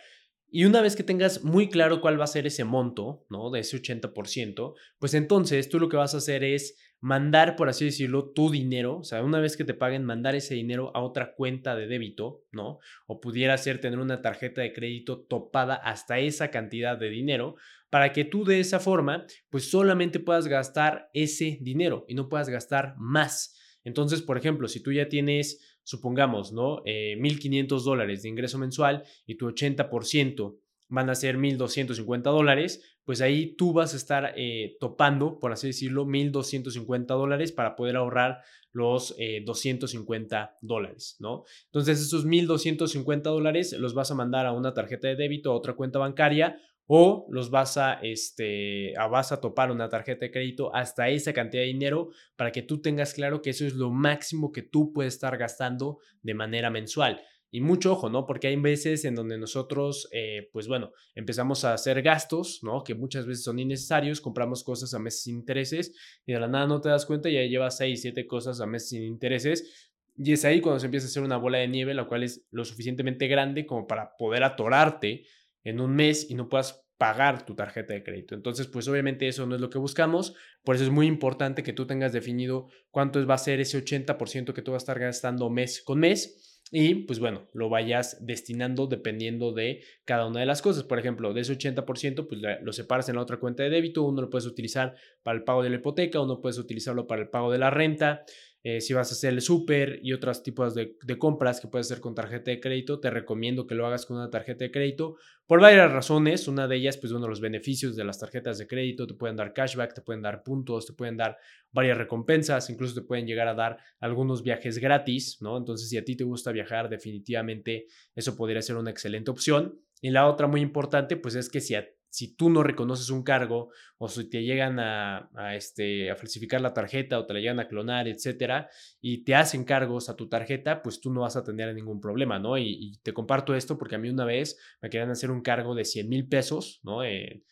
Y 0.50 0.66
una 0.66 0.82
vez 0.82 0.96
que 0.96 1.04
tengas 1.04 1.44
muy 1.44 1.70
claro 1.70 2.00
cuál 2.00 2.20
va 2.20 2.24
a 2.24 2.28
ser 2.28 2.48
ese 2.48 2.64
monto, 2.64 3.26
¿no? 3.30 3.50
De 3.52 3.60
ese 3.60 3.82
80%, 3.82 4.76
pues 4.98 5.14
entonces 5.14 5.68
tú 5.68 5.80
lo 5.80 5.90
que 5.90 5.98
vas 5.98 6.14
a 6.14 6.20
hacer 6.20 6.44
es 6.44 6.78
mandar, 7.00 7.56
por 7.56 7.70
así 7.70 7.86
decirlo, 7.86 8.32
tu 8.32 8.50
dinero, 8.50 9.00
o 9.00 9.04
sea, 9.04 9.24
una 9.24 9.40
vez 9.40 9.56
que 9.58 9.66
te 9.66 9.74
paguen, 9.74 10.04
mandar 10.04 10.36
ese 10.36 10.56
dinero 10.56 10.92
a 10.96 11.02
otra 11.02 11.34
cuenta 11.36 11.76
de 11.76 11.88
débito, 11.88 12.46
¿no? 12.52 12.80
O 13.06 13.20
pudiera 13.20 13.58
ser 13.58 13.80
tener 13.80 14.00
una 14.00 14.22
tarjeta 14.22 14.62
de 14.62 14.74
crédito 14.74 15.20
topada 15.20 15.76
hasta 15.76 16.20
esa 16.20 16.50
cantidad 16.50 16.98
de 16.98 17.10
dinero 17.10 17.56
para 17.90 18.14
que 18.14 18.26
tú 18.26 18.44
de 18.46 18.60
esa 18.60 18.80
forma, 18.80 19.26
pues 19.50 19.70
solamente 19.70 20.20
puedas 20.20 20.48
gastar 20.48 21.10
ese 21.14 21.58
dinero 21.62 22.06
y 22.08 22.16
no 22.16 22.30
puedas 22.30 22.50
gastar 22.50 22.96
más. 22.98 23.56
Entonces, 23.84 24.22
por 24.22 24.38
ejemplo, 24.38 24.68
si 24.68 24.82
tú 24.82 24.92
ya 24.92 25.08
tienes 25.08 25.77
supongamos, 25.88 26.52
¿no? 26.52 26.82
Eh, 26.86 27.16
1.500 27.18 27.82
dólares 27.86 28.22
de 28.22 28.28
ingreso 28.28 28.58
mensual 28.58 29.04
y 29.26 29.36
tu 29.36 29.48
80% 29.48 30.58
van 30.90 31.10
a 31.10 31.16
ser 31.16 31.38
1.250 31.38 32.24
dólares, 32.24 33.00
pues 33.06 33.22
ahí 33.22 33.56
tú 33.56 33.72
vas 33.72 33.94
a 33.94 33.98
estar 33.98 34.34
eh, 34.36 34.76
topando, 34.82 35.40
por 35.40 35.54
así 35.54 35.68
decirlo, 35.68 36.06
1.250 36.06 37.06
dólares 37.06 37.54
para 37.54 37.78
poder 37.78 37.96
ahorrar 37.96 38.40
los 38.74 39.16
250 39.46 40.44
eh, 40.44 40.58
dólares, 40.60 41.16
¿no? 41.20 41.46
Entonces 41.68 42.02
esos 42.02 42.26
1.250 42.28 43.22
dólares 43.22 43.72
los 43.80 43.94
vas 43.94 44.12
a 44.12 44.16
mandar 44.16 44.46
a 44.46 44.52
una 44.52 44.74
tarjeta 44.74 45.08
de 45.08 45.16
débito, 45.16 45.52
a 45.52 45.56
otra 45.56 45.74
cuenta 45.74 46.00
bancaria 46.00 46.60
o 46.88 47.28
los 47.30 47.52
vas 47.52 47.78
a, 47.78 48.00
este, 48.02 48.94
vas 49.12 49.32
a 49.32 49.42
topar 49.42 49.72
una 49.72 49.90
tarjeta 49.90 50.26
de 50.26 50.32
crédito 50.32 50.74
hasta 50.74 51.10
esa 51.10 51.34
cantidad 51.34 51.62
de 51.62 51.68
dinero 51.68 52.10
para 52.36 52.52
que 52.52 52.62
tú 52.62 52.82
tengas 52.82 53.14
claro 53.14 53.42
que 53.42 53.50
eso 53.50 53.66
es 53.66 53.74
lo 53.74 53.92
máximo 53.92 54.52
que 54.52 54.64
tú 54.64 54.94
puedes 54.94 55.14
estar 55.14 55.38
gastando 55.38 56.00
de 56.24 56.34
manera 56.34 56.70
mensual. 56.70 57.22
Y 57.50 57.62
mucho 57.62 57.94
ojo, 57.94 58.10
¿no? 58.10 58.26
Porque 58.26 58.48
hay 58.48 58.56
veces 58.58 59.06
en 59.06 59.16
donde 59.16 59.38
nosotros, 59.38 60.10
eh, 60.12 60.50
pues 60.52 60.68
bueno, 60.68 60.92
empezamos 61.16 61.64
a 61.64 61.74
hacer 61.74 62.02
gastos, 62.02 62.60
¿no? 62.62 62.84
Que 62.84 62.94
muchas 62.94 63.26
veces 63.26 63.46
son 63.46 63.60
innecesarios, 63.60 64.20
compramos 64.20 64.64
cosas 64.64 64.94
a 64.94 65.00
meses 65.00 65.24
sin 65.24 65.36
intereses 65.36 65.94
y 66.26 66.34
de 66.34 66.40
la 66.40 66.48
nada 66.50 66.68
no 66.68 66.82
te 66.82 66.90
das 66.90 67.06
cuenta 67.06 67.30
y 67.30 67.36
ya 67.36 67.44
llevas 67.44 67.78
6, 67.78 68.02
7 68.02 68.28
cosas 68.28 68.60
a 68.60 68.66
meses 68.66 68.90
sin 68.90 69.04
intereses. 69.04 69.90
Y 70.18 70.34
es 70.34 70.44
ahí 70.44 70.60
cuando 70.60 70.80
se 70.80 70.88
empieza 70.88 71.06
a 71.06 71.10
hacer 71.10 71.24
una 71.24 71.38
bola 71.38 71.60
de 71.60 71.68
nieve, 71.68 71.94
la 71.94 72.06
cual 72.06 72.24
es 72.24 72.46
lo 72.52 72.66
suficientemente 72.66 73.28
grande 73.28 73.66
como 73.66 73.88
para 73.88 74.18
poder 74.18 74.44
atorarte 74.44 75.26
en 75.70 75.82
un 75.82 75.96
mes 75.96 76.30
y 76.30 76.36
no 76.36 76.50
puedas 76.50 76.86
pagar 76.98 77.46
tu 77.46 77.56
tarjeta 77.56 77.94
de 77.94 78.04
crédito. 78.04 78.34
Entonces, 78.36 78.68
pues 78.68 78.88
obviamente 78.88 79.28
eso 79.28 79.46
no 79.46 79.56
es 79.56 79.62
lo 79.62 79.70
que 79.70 79.78
buscamos. 79.78 80.34
Por 80.64 80.76
eso 80.76 80.86
es 80.86 80.90
muy 80.90 81.06
importante 81.06 81.62
que 81.62 81.74
tú 81.74 81.86
tengas 81.86 82.12
definido 82.12 82.70
cuánto 82.90 83.26
va 83.28 83.36
a 83.36 83.38
ser 83.38 83.60
ese 83.60 83.84
80% 83.84 84.54
que 84.54 84.62
tú 84.62 84.72
vas 84.72 84.82
a 84.82 84.86
estar 84.86 85.00
gastando 85.00 85.50
mes 85.50 85.82
con 85.84 86.00
mes. 86.00 86.62
Y 86.72 87.06
pues 87.06 87.20
bueno, 87.20 87.48
lo 87.54 87.70
vayas 87.70 88.18
destinando 88.26 88.88
dependiendo 88.88 89.54
de 89.54 89.84
cada 90.06 90.26
una 90.26 90.42
de 90.42 90.46
las 90.46 90.62
cosas. 90.62 90.84
Por 90.84 91.00
ejemplo, 91.00 91.34
de 91.34 91.42
ese 91.42 91.58
80%, 91.58 92.28
pues 92.28 92.42
lo 92.62 92.74
separas 92.74 93.08
en 93.10 93.16
la 93.16 93.22
otra 93.22 93.38
cuenta 93.38 93.64
de 93.64 93.70
débito. 93.70 94.04
Uno 94.04 94.22
lo 94.22 94.30
puedes 94.30 94.48
utilizar 94.48 94.96
para 95.24 95.38
el 95.38 95.44
pago 95.44 95.64
de 95.64 95.70
la 95.70 95.78
hipoteca, 95.78 96.20
uno 96.20 96.42
puedes 96.42 96.58
utilizarlo 96.58 97.08
para 97.08 97.22
el 97.22 97.30
pago 97.30 97.52
de 97.52 97.60
la 97.60 97.70
renta, 97.70 98.26
eh, 98.64 98.82
si 98.82 98.94
vas 98.94 99.12
a 99.12 99.14
hacer 99.14 99.34
el 99.34 99.42
súper 99.42 100.00
y 100.04 100.14
otros 100.14 100.44
tipos 100.44 100.76
de, 100.76 100.98
compras 101.18 101.62
que 101.62 101.68
puedes 101.68 101.88
hacer 101.88 102.02
con 102.02 102.16
tarjeta 102.16 102.52
de 102.52 102.60
crédito, 102.60 103.00
te 103.00 103.10
recomiendo 103.10 103.68
que 103.68 103.76
lo 103.76 103.86
hagas 103.86 104.06
con 104.06 104.18
una 104.18 104.30
tarjeta 104.30 104.66
de 104.66 104.72
crédito 104.72 105.16
por 105.46 105.62
varias 105.62 105.92
razones. 105.92 106.48
Una 106.48 106.68
de 106.68 106.76
ellas, 106.76 106.98
pues 106.98 107.12
bueno, 107.12 107.28
los 107.28 107.40
beneficios 107.40 107.96
de 107.96 108.04
las 108.04 108.20
tarjetas 108.20 108.58
de 108.58 108.68
crédito, 108.68 109.08
te 109.08 109.14
pueden 109.14 109.36
dar 109.36 109.54
cashback, 109.54 109.94
te 109.94 110.02
pueden 110.02 110.22
dar 110.22 110.44
puntos, 110.44 110.86
te 110.86 110.94
pueden 110.94 111.18
dar 111.18 111.38
varias 111.72 111.98
recompensas, 111.98 112.70
incluso 112.70 112.96
te 112.96 113.08
pueden 113.08 113.26
llegar 113.26 113.48
a 113.48 113.54
dar 113.54 113.78
algunos 114.00 114.44
viajes 114.44 114.80
gratis, 114.80 115.38
¿no? 115.42 115.58
Entonces, 115.58 115.90
si 115.90 115.98
a 115.98 116.04
ti 116.04 116.16
te 116.16 116.24
gusta 116.24 116.52
viajar, 116.52 116.90
definitivamente 116.90 117.88
eso 118.16 118.36
podría 118.36 118.62
ser 118.62 118.76
una 118.76 118.92
excelente 118.92 119.32
opción. 119.32 119.80
Y 120.02 120.10
la 120.12 120.28
otra 120.28 120.48
muy 120.48 120.62
importante, 120.62 121.18
pues 121.18 121.36
es 121.36 121.50
que 121.50 121.62
si 121.62 121.76
a 121.76 121.88
si 122.10 122.36
tú 122.36 122.50
no 122.50 122.64
reconoces 122.64 123.10
un 123.10 123.24
cargo 123.24 123.70
o 123.98 124.08
si 124.08 124.30
te 124.30 124.44
llegan 124.44 124.80
a, 124.80 125.30
este, 125.56 126.10
a 126.10 126.16
falsificar 126.16 126.62
la 126.62 126.74
tarjeta 126.74 127.20
o 127.20 127.26
te 127.26 127.34
la 127.34 127.40
llegan 127.40 127.60
a 127.60 127.68
clonar, 127.68 128.08
etcétera, 128.08 128.70
y 129.02 129.24
te 129.24 129.36
hacen 129.36 129.64
cargos 129.64 130.10
a 130.10 130.16
tu 130.16 130.30
tarjeta, 130.30 130.82
pues 130.82 131.02
tú 131.02 131.12
no 131.12 131.22
vas 131.22 131.36
a 131.36 131.44
tener 131.44 131.74
ningún 131.74 132.00
problema, 132.00 132.40
¿no? 132.40 132.58
Y, 132.58 133.00
te 133.04 133.14
comparto 133.14 133.56
esto 133.56 133.78
porque 133.78 133.96
a 133.96 134.00
mí 134.00 134.10
una 134.10 134.26
vez 134.26 134.58
me 134.82 134.90
querían 134.90 135.12
hacer 135.12 135.32
un 135.32 135.42
cargo 135.42 135.76
de 135.76 135.86
100 135.86 136.10
mil 136.10 136.28
pesos, 136.28 136.80
¿no? 136.84 137.04
En, 137.04 137.44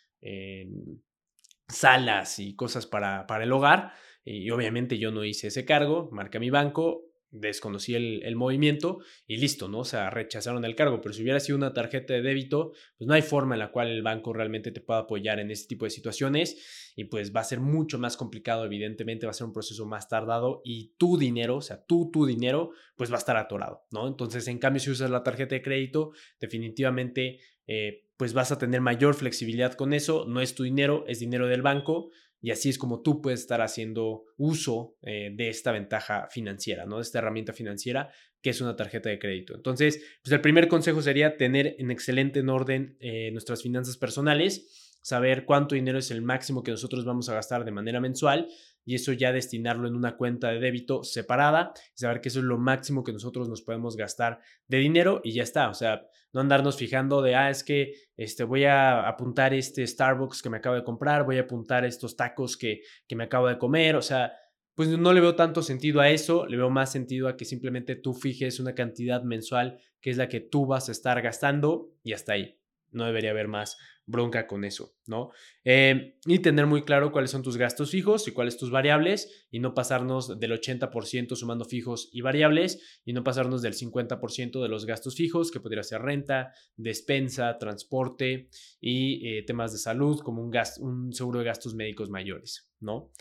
salas 1.67 2.39
y 2.39 2.55
cosas 2.55 2.85
para, 2.85 3.25
para 3.27 3.43
el 3.43 3.51
hogar. 3.51 3.91
Y 4.24 4.50
obviamente 4.50 4.97
yo 4.97 5.12
no 5.12 5.24
hice 5.24 5.47
ese 5.47 5.65
cargo, 5.65 6.09
marqué 6.12 6.39
mi 6.39 6.50
banco, 6.50 7.14
desconocí 7.39 7.96
el, 7.96 8.36
movimiento 8.36 9.00
y 9.27 9.38
listo, 9.38 9.68
¿no? 9.68 9.80
O 9.80 9.86
sea, 9.86 10.10
rechazaron 10.10 10.65
el 10.65 10.75
cargo, 10.75 11.01
pero 11.01 11.13
si 11.13 11.22
hubiera 11.22 11.39
sido 11.39 11.58
una 11.58 11.74
tarjeta 11.74 12.13
de 12.13 12.22
débito, 12.22 12.72
pues 12.98 13.08
no 13.08 13.13
hay 13.13 13.22
forma 13.22 13.56
en 13.56 13.60
la 13.60 13.72
cual 13.72 13.89
el 13.89 14.01
banco 14.01 14.34
realmente 14.34 14.72
te 14.72 14.82
pueda 14.82 15.01
apoyar 15.01 15.39
en 15.39 15.51
este 15.51 15.68
tipo 15.68 15.86
de 15.86 15.92
situaciones 15.92 16.94
y 16.96 17.06
pues 17.06 17.36
va 17.36 17.42
a 17.42 17.46
ser 17.46 17.60
mucho 17.60 18.00
más 18.00 18.18
complicado, 18.18 18.65
evidentemente 18.65 19.25
va 19.25 19.32
a 19.32 19.34
ser 19.34 19.48
un 19.48 19.54
proceso 19.54 19.86
más 19.86 20.08
tardado 20.08 20.62
y 20.63 20.94
tu 20.98 21.18
dinero, 21.18 21.58
o 21.58 21.62
sea, 21.62 21.84
tú, 21.86 22.10
tu 22.12 22.25
dinero, 22.25 22.72
pues 22.96 23.12
va 23.12 23.15
a 23.15 23.20
estar 23.20 23.38
atorado, 23.38 23.86
¿no? 23.92 24.08
Entonces, 24.08 24.48
en 24.48 24.58
cambio, 24.58 24.80
si 24.80 24.89
usas 24.89 25.10
la 25.10 25.24
tarjeta 25.24 25.56
de 25.56 25.62
crédito, 25.62 26.12
definitivamente... 26.39 27.39
Eh, 27.68 28.04
pues 28.18 28.34
vas 28.34 28.51
a 28.54 28.58
tener 28.58 28.80
mayor 28.80 29.13
flexibilidad 29.13 29.74
con 29.74 29.92
eso, 29.92 30.25
no 30.25 30.39
es 30.39 30.56
tu 30.56 30.63
dinero, 30.63 31.04
es 31.08 31.20
dinero 31.20 31.48
del 31.48 31.62
banco 31.62 32.12
y 32.45 32.51
así 32.51 32.69
es 32.69 32.77
como 32.77 33.01
tú 33.01 33.23
puedes 33.23 33.39
estar 33.39 33.61
haciendo 33.61 34.25
uso 34.37 34.97
eh, 35.01 35.31
de 35.33 35.49
esta 35.49 35.71
ventaja 35.71 36.27
financiera, 36.29 36.85
¿no? 36.85 36.97
De 36.97 37.01
esta 37.01 37.17
herramienta 37.17 37.53
financiera 37.53 38.11
que 38.39 38.51
es 38.51 38.61
una 38.61 38.75
tarjeta 38.75 39.09
de 39.09 39.17
crédito. 39.17 39.55
Entonces, 39.55 39.99
pues 40.21 40.31
el 40.31 40.41
primer 40.41 40.67
consejo 40.67 41.01
sería 41.01 41.37
tener 41.37 41.75
en 41.79 41.89
excelente 41.89 42.41
en 42.41 42.49
orden 42.49 42.97
eh, 42.99 43.31
nuestras 43.31 43.63
finanzas 43.63 43.97
personales, 43.97 44.99
saber 45.01 45.45
cuánto 45.45 45.73
dinero 45.73 45.97
es 45.97 46.11
el 46.11 46.21
máximo 46.21 46.61
que 46.61 46.69
nosotros 46.69 47.03
vamos 47.03 47.29
a 47.29 47.33
gastar 47.33 47.65
de 47.65 47.71
manera 47.71 47.99
mensual 47.99 48.47
y 48.86 48.96
eso 48.96 49.12
ya 49.12 49.32
destinarlo 49.32 49.88
en 49.88 49.96
una 49.96 50.15
cuenta 50.15 50.50
de 50.50 50.60
débito 50.60 51.04
separada, 51.04 51.74
saber 51.94 52.22
que 52.22 52.30
eso 52.30 52.39
es 52.39 52.46
lo 52.46 52.58
máximo 52.58 53.04
que 53.04 53.12
nosotros 53.12 53.50
nos 53.50 53.62
podemos 53.62 53.98
gastar 53.98 54.39
de 54.68 54.77
dinero 54.77 55.22
y 55.24 55.34
ya 55.34 55.44
está, 55.44 55.70
o 55.70 55.74
sea, 55.74 56.08
no 56.32 56.42
andarnos 56.42 56.77
fijando 56.77 57.22
de, 57.22 57.36
ah, 57.36 57.50
es 57.50 57.63
que 57.63 57.94
este, 58.15 58.44
voy 58.44 58.65
a 58.65 59.08
apuntar 59.08 59.54
este 59.54 59.86
Starbucks 59.86 60.42
que 60.42 60.50
me 60.50 60.58
acabo 60.58 60.75
de 60.75 60.84
comprar, 60.84 61.25
voy 61.25 61.38
a 61.38 61.42
apuntar 61.42 61.86
estos 61.86 62.15
tacos 62.15 62.58
que, 62.58 62.82
que 63.08 63.15
me 63.15 63.25
acabo 63.25 63.48
de 63.48 63.58
comer, 63.58 63.96
o 63.96 64.01
sea, 64.01 64.34
pues 64.75 64.89
no 64.89 65.13
le 65.13 65.22
veo 65.22 65.36
tanto 65.36 65.62
sentido 65.62 66.01
a 66.01 66.10
eso, 66.10 66.46
le 66.46 66.58
veo 66.58 66.70
más 66.70 66.92
sentido 66.92 67.30
a 67.30 67.38
que 67.38 67.46
simplemente 67.46 67.96
tú 67.96 68.13
fijes 68.13 68.60
una 68.60 68.75
cantidad 68.75 69.24
mensual 69.24 69.80
que 70.01 70.12
es 70.12 70.18
la 70.18 70.30
que 70.30 70.42
tú 70.42 70.65
vas 70.65 70.89
a 70.89 70.92
estar 70.92 71.20
gastando 71.22 71.89
y 72.04 72.13
hasta 72.13 72.34
ahí. 72.34 72.60
No 72.95 73.05
debería 73.05 73.31
haber 73.31 73.47
más 73.47 73.77
bronca 74.07 74.45
con 74.47 74.63
eso, 74.63 74.95
¿no? 75.07 75.31
Eh, 75.63 76.17
y 76.25 76.39
tener 76.39 76.67
muy 76.67 76.83
claro 76.83 77.11
cuáles 77.11 77.31
son 77.31 77.41
tus 77.41 77.57
gastos 77.57 77.91
fijos 77.91 78.27
y 78.27 78.31
cuáles 78.31 78.57
tus 78.57 78.69
variables 78.69 79.47
y 79.49 79.59
no 79.59 79.73
pasarnos 79.73 80.39
del 80.39 80.51
80% 80.51 81.35
sumando 81.35 81.65
fijos 81.65 82.09
y 82.11 82.21
variables 82.21 83.01
y 83.03 83.13
no 83.13 83.23
pasarnos 83.23 83.61
del 83.61 83.73
50% 83.73 84.61
de 84.61 84.69
los 84.69 84.85
gastos 84.85 85.15
fijos, 85.15 85.51
que 85.51 85.59
podría 85.59 85.83
ser 85.83 86.01
renta, 86.01 86.53
despensa, 86.77 87.57
transporte 87.57 88.49
y 88.79 89.27
eh, 89.27 89.43
temas 89.43 89.71
de 89.71 89.79
salud 89.79 90.19
como 90.19 90.43
un, 90.43 90.53
un 90.79 91.13
seguro 91.13 91.39
de 91.39 91.45
gastos 91.45 91.73
médicos 91.73 92.09
mayores, 92.09 92.71
¿no? 92.79 93.11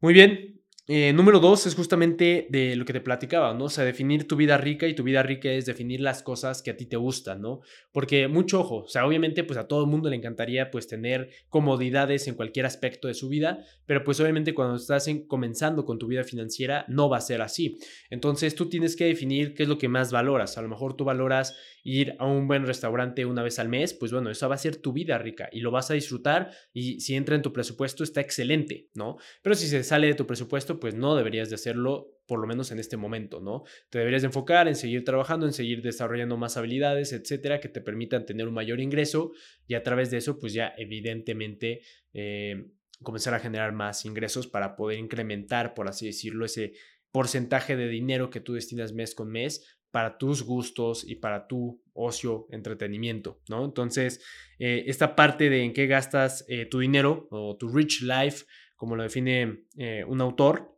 Muy 0.00 0.12
bien, 0.12 0.61
eh, 0.88 1.12
número 1.12 1.38
dos 1.38 1.64
es 1.66 1.76
justamente 1.76 2.48
de 2.50 2.74
lo 2.74 2.84
que 2.84 2.92
te 2.92 3.00
platicaba, 3.00 3.54
¿no? 3.54 3.66
O 3.66 3.68
sea, 3.68 3.84
definir 3.84 4.26
tu 4.26 4.34
vida 4.34 4.58
rica 4.58 4.88
y 4.88 4.96
tu 4.96 5.04
vida 5.04 5.22
rica 5.22 5.48
es 5.48 5.64
definir 5.64 6.00
las 6.00 6.24
cosas 6.24 6.60
que 6.60 6.72
a 6.72 6.76
ti 6.76 6.86
te 6.86 6.96
gustan, 6.96 7.40
¿no? 7.40 7.60
Porque 7.92 8.26
mucho 8.26 8.58
ojo, 8.58 8.78
o 8.78 8.88
sea, 8.88 9.06
obviamente 9.06 9.44
pues 9.44 9.60
a 9.60 9.68
todo 9.68 9.82
el 9.82 9.86
mundo 9.86 10.10
le 10.10 10.16
encantaría 10.16 10.72
pues 10.72 10.88
tener 10.88 11.30
comodidades 11.48 12.26
en 12.26 12.34
cualquier 12.34 12.66
aspecto 12.66 13.06
de 13.06 13.14
su 13.14 13.28
vida, 13.28 13.64
pero 13.86 14.02
pues 14.02 14.18
obviamente 14.18 14.54
cuando 14.54 14.74
estás 14.74 15.08
comenzando 15.28 15.84
con 15.84 16.00
tu 16.00 16.08
vida 16.08 16.24
financiera 16.24 16.84
no 16.88 17.08
va 17.08 17.18
a 17.18 17.20
ser 17.20 17.42
así. 17.42 17.78
Entonces 18.10 18.56
tú 18.56 18.68
tienes 18.68 18.96
que 18.96 19.04
definir 19.04 19.54
qué 19.54 19.62
es 19.62 19.68
lo 19.68 19.78
que 19.78 19.88
más 19.88 20.10
valoras. 20.10 20.58
A 20.58 20.62
lo 20.62 20.68
mejor 20.68 20.96
tú 20.96 21.04
valoras 21.04 21.56
ir 21.84 22.16
a 22.18 22.26
un 22.26 22.48
buen 22.48 22.66
restaurante 22.66 23.24
una 23.24 23.44
vez 23.44 23.60
al 23.60 23.68
mes, 23.68 23.94
pues 23.94 24.12
bueno, 24.12 24.30
eso 24.30 24.48
va 24.48 24.56
a 24.56 24.58
ser 24.58 24.76
tu 24.76 24.92
vida 24.92 25.16
rica 25.18 25.48
y 25.52 25.60
lo 25.60 25.70
vas 25.70 25.92
a 25.92 25.94
disfrutar 25.94 26.50
y 26.72 27.00
si 27.00 27.14
entra 27.14 27.36
en 27.36 27.42
tu 27.42 27.52
presupuesto 27.52 28.02
está 28.02 28.20
excelente, 28.20 28.88
¿no? 28.94 29.16
Pero 29.42 29.54
si 29.54 29.68
se 29.68 29.84
sale 29.84 30.08
de 30.08 30.14
tu 30.14 30.26
presupuesto, 30.26 30.71
pues 30.80 30.94
no 30.94 31.16
deberías 31.16 31.48
de 31.48 31.56
hacerlo 31.56 32.12
por 32.26 32.40
lo 32.40 32.46
menos 32.46 32.70
en 32.70 32.78
este 32.78 32.96
momento, 32.96 33.40
¿no? 33.40 33.64
Te 33.90 33.98
deberías 33.98 34.22
de 34.22 34.26
enfocar 34.26 34.68
en 34.68 34.76
seguir 34.76 35.04
trabajando, 35.04 35.46
en 35.46 35.52
seguir 35.52 35.82
desarrollando 35.82 36.36
más 36.36 36.56
habilidades, 36.56 37.12
etcétera, 37.12 37.60
que 37.60 37.68
te 37.68 37.80
permitan 37.80 38.24
tener 38.24 38.48
un 38.48 38.54
mayor 38.54 38.80
ingreso 38.80 39.32
y 39.66 39.74
a 39.74 39.82
través 39.82 40.10
de 40.10 40.18
eso, 40.18 40.38
pues 40.38 40.52
ya 40.52 40.72
evidentemente 40.78 41.82
eh, 42.14 42.70
comenzar 43.02 43.34
a 43.34 43.40
generar 43.40 43.72
más 43.72 44.04
ingresos 44.04 44.46
para 44.46 44.76
poder 44.76 44.98
incrementar, 44.98 45.74
por 45.74 45.88
así 45.88 46.06
decirlo, 46.06 46.44
ese 46.44 46.72
porcentaje 47.10 47.76
de 47.76 47.88
dinero 47.88 48.30
que 48.30 48.40
tú 48.40 48.54
destinas 48.54 48.92
mes 48.92 49.14
con 49.14 49.30
mes 49.30 49.78
para 49.90 50.16
tus 50.16 50.42
gustos 50.42 51.04
y 51.06 51.16
para 51.16 51.46
tu 51.46 51.82
ocio, 51.92 52.46
entretenimiento, 52.50 53.42
¿no? 53.48 53.64
Entonces, 53.64 54.24
eh, 54.58 54.84
esta 54.86 55.14
parte 55.14 55.50
de 55.50 55.64
en 55.64 55.74
qué 55.74 55.86
gastas 55.86 56.46
eh, 56.48 56.64
tu 56.64 56.78
dinero 56.78 57.28
o 57.30 57.56
tu 57.58 57.68
rich 57.68 58.00
life, 58.00 58.46
como 58.82 58.96
lo 58.96 59.04
define 59.04 59.66
eh, 59.76 60.02
un 60.08 60.20
autor, 60.20 60.76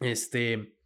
este, 0.00 0.76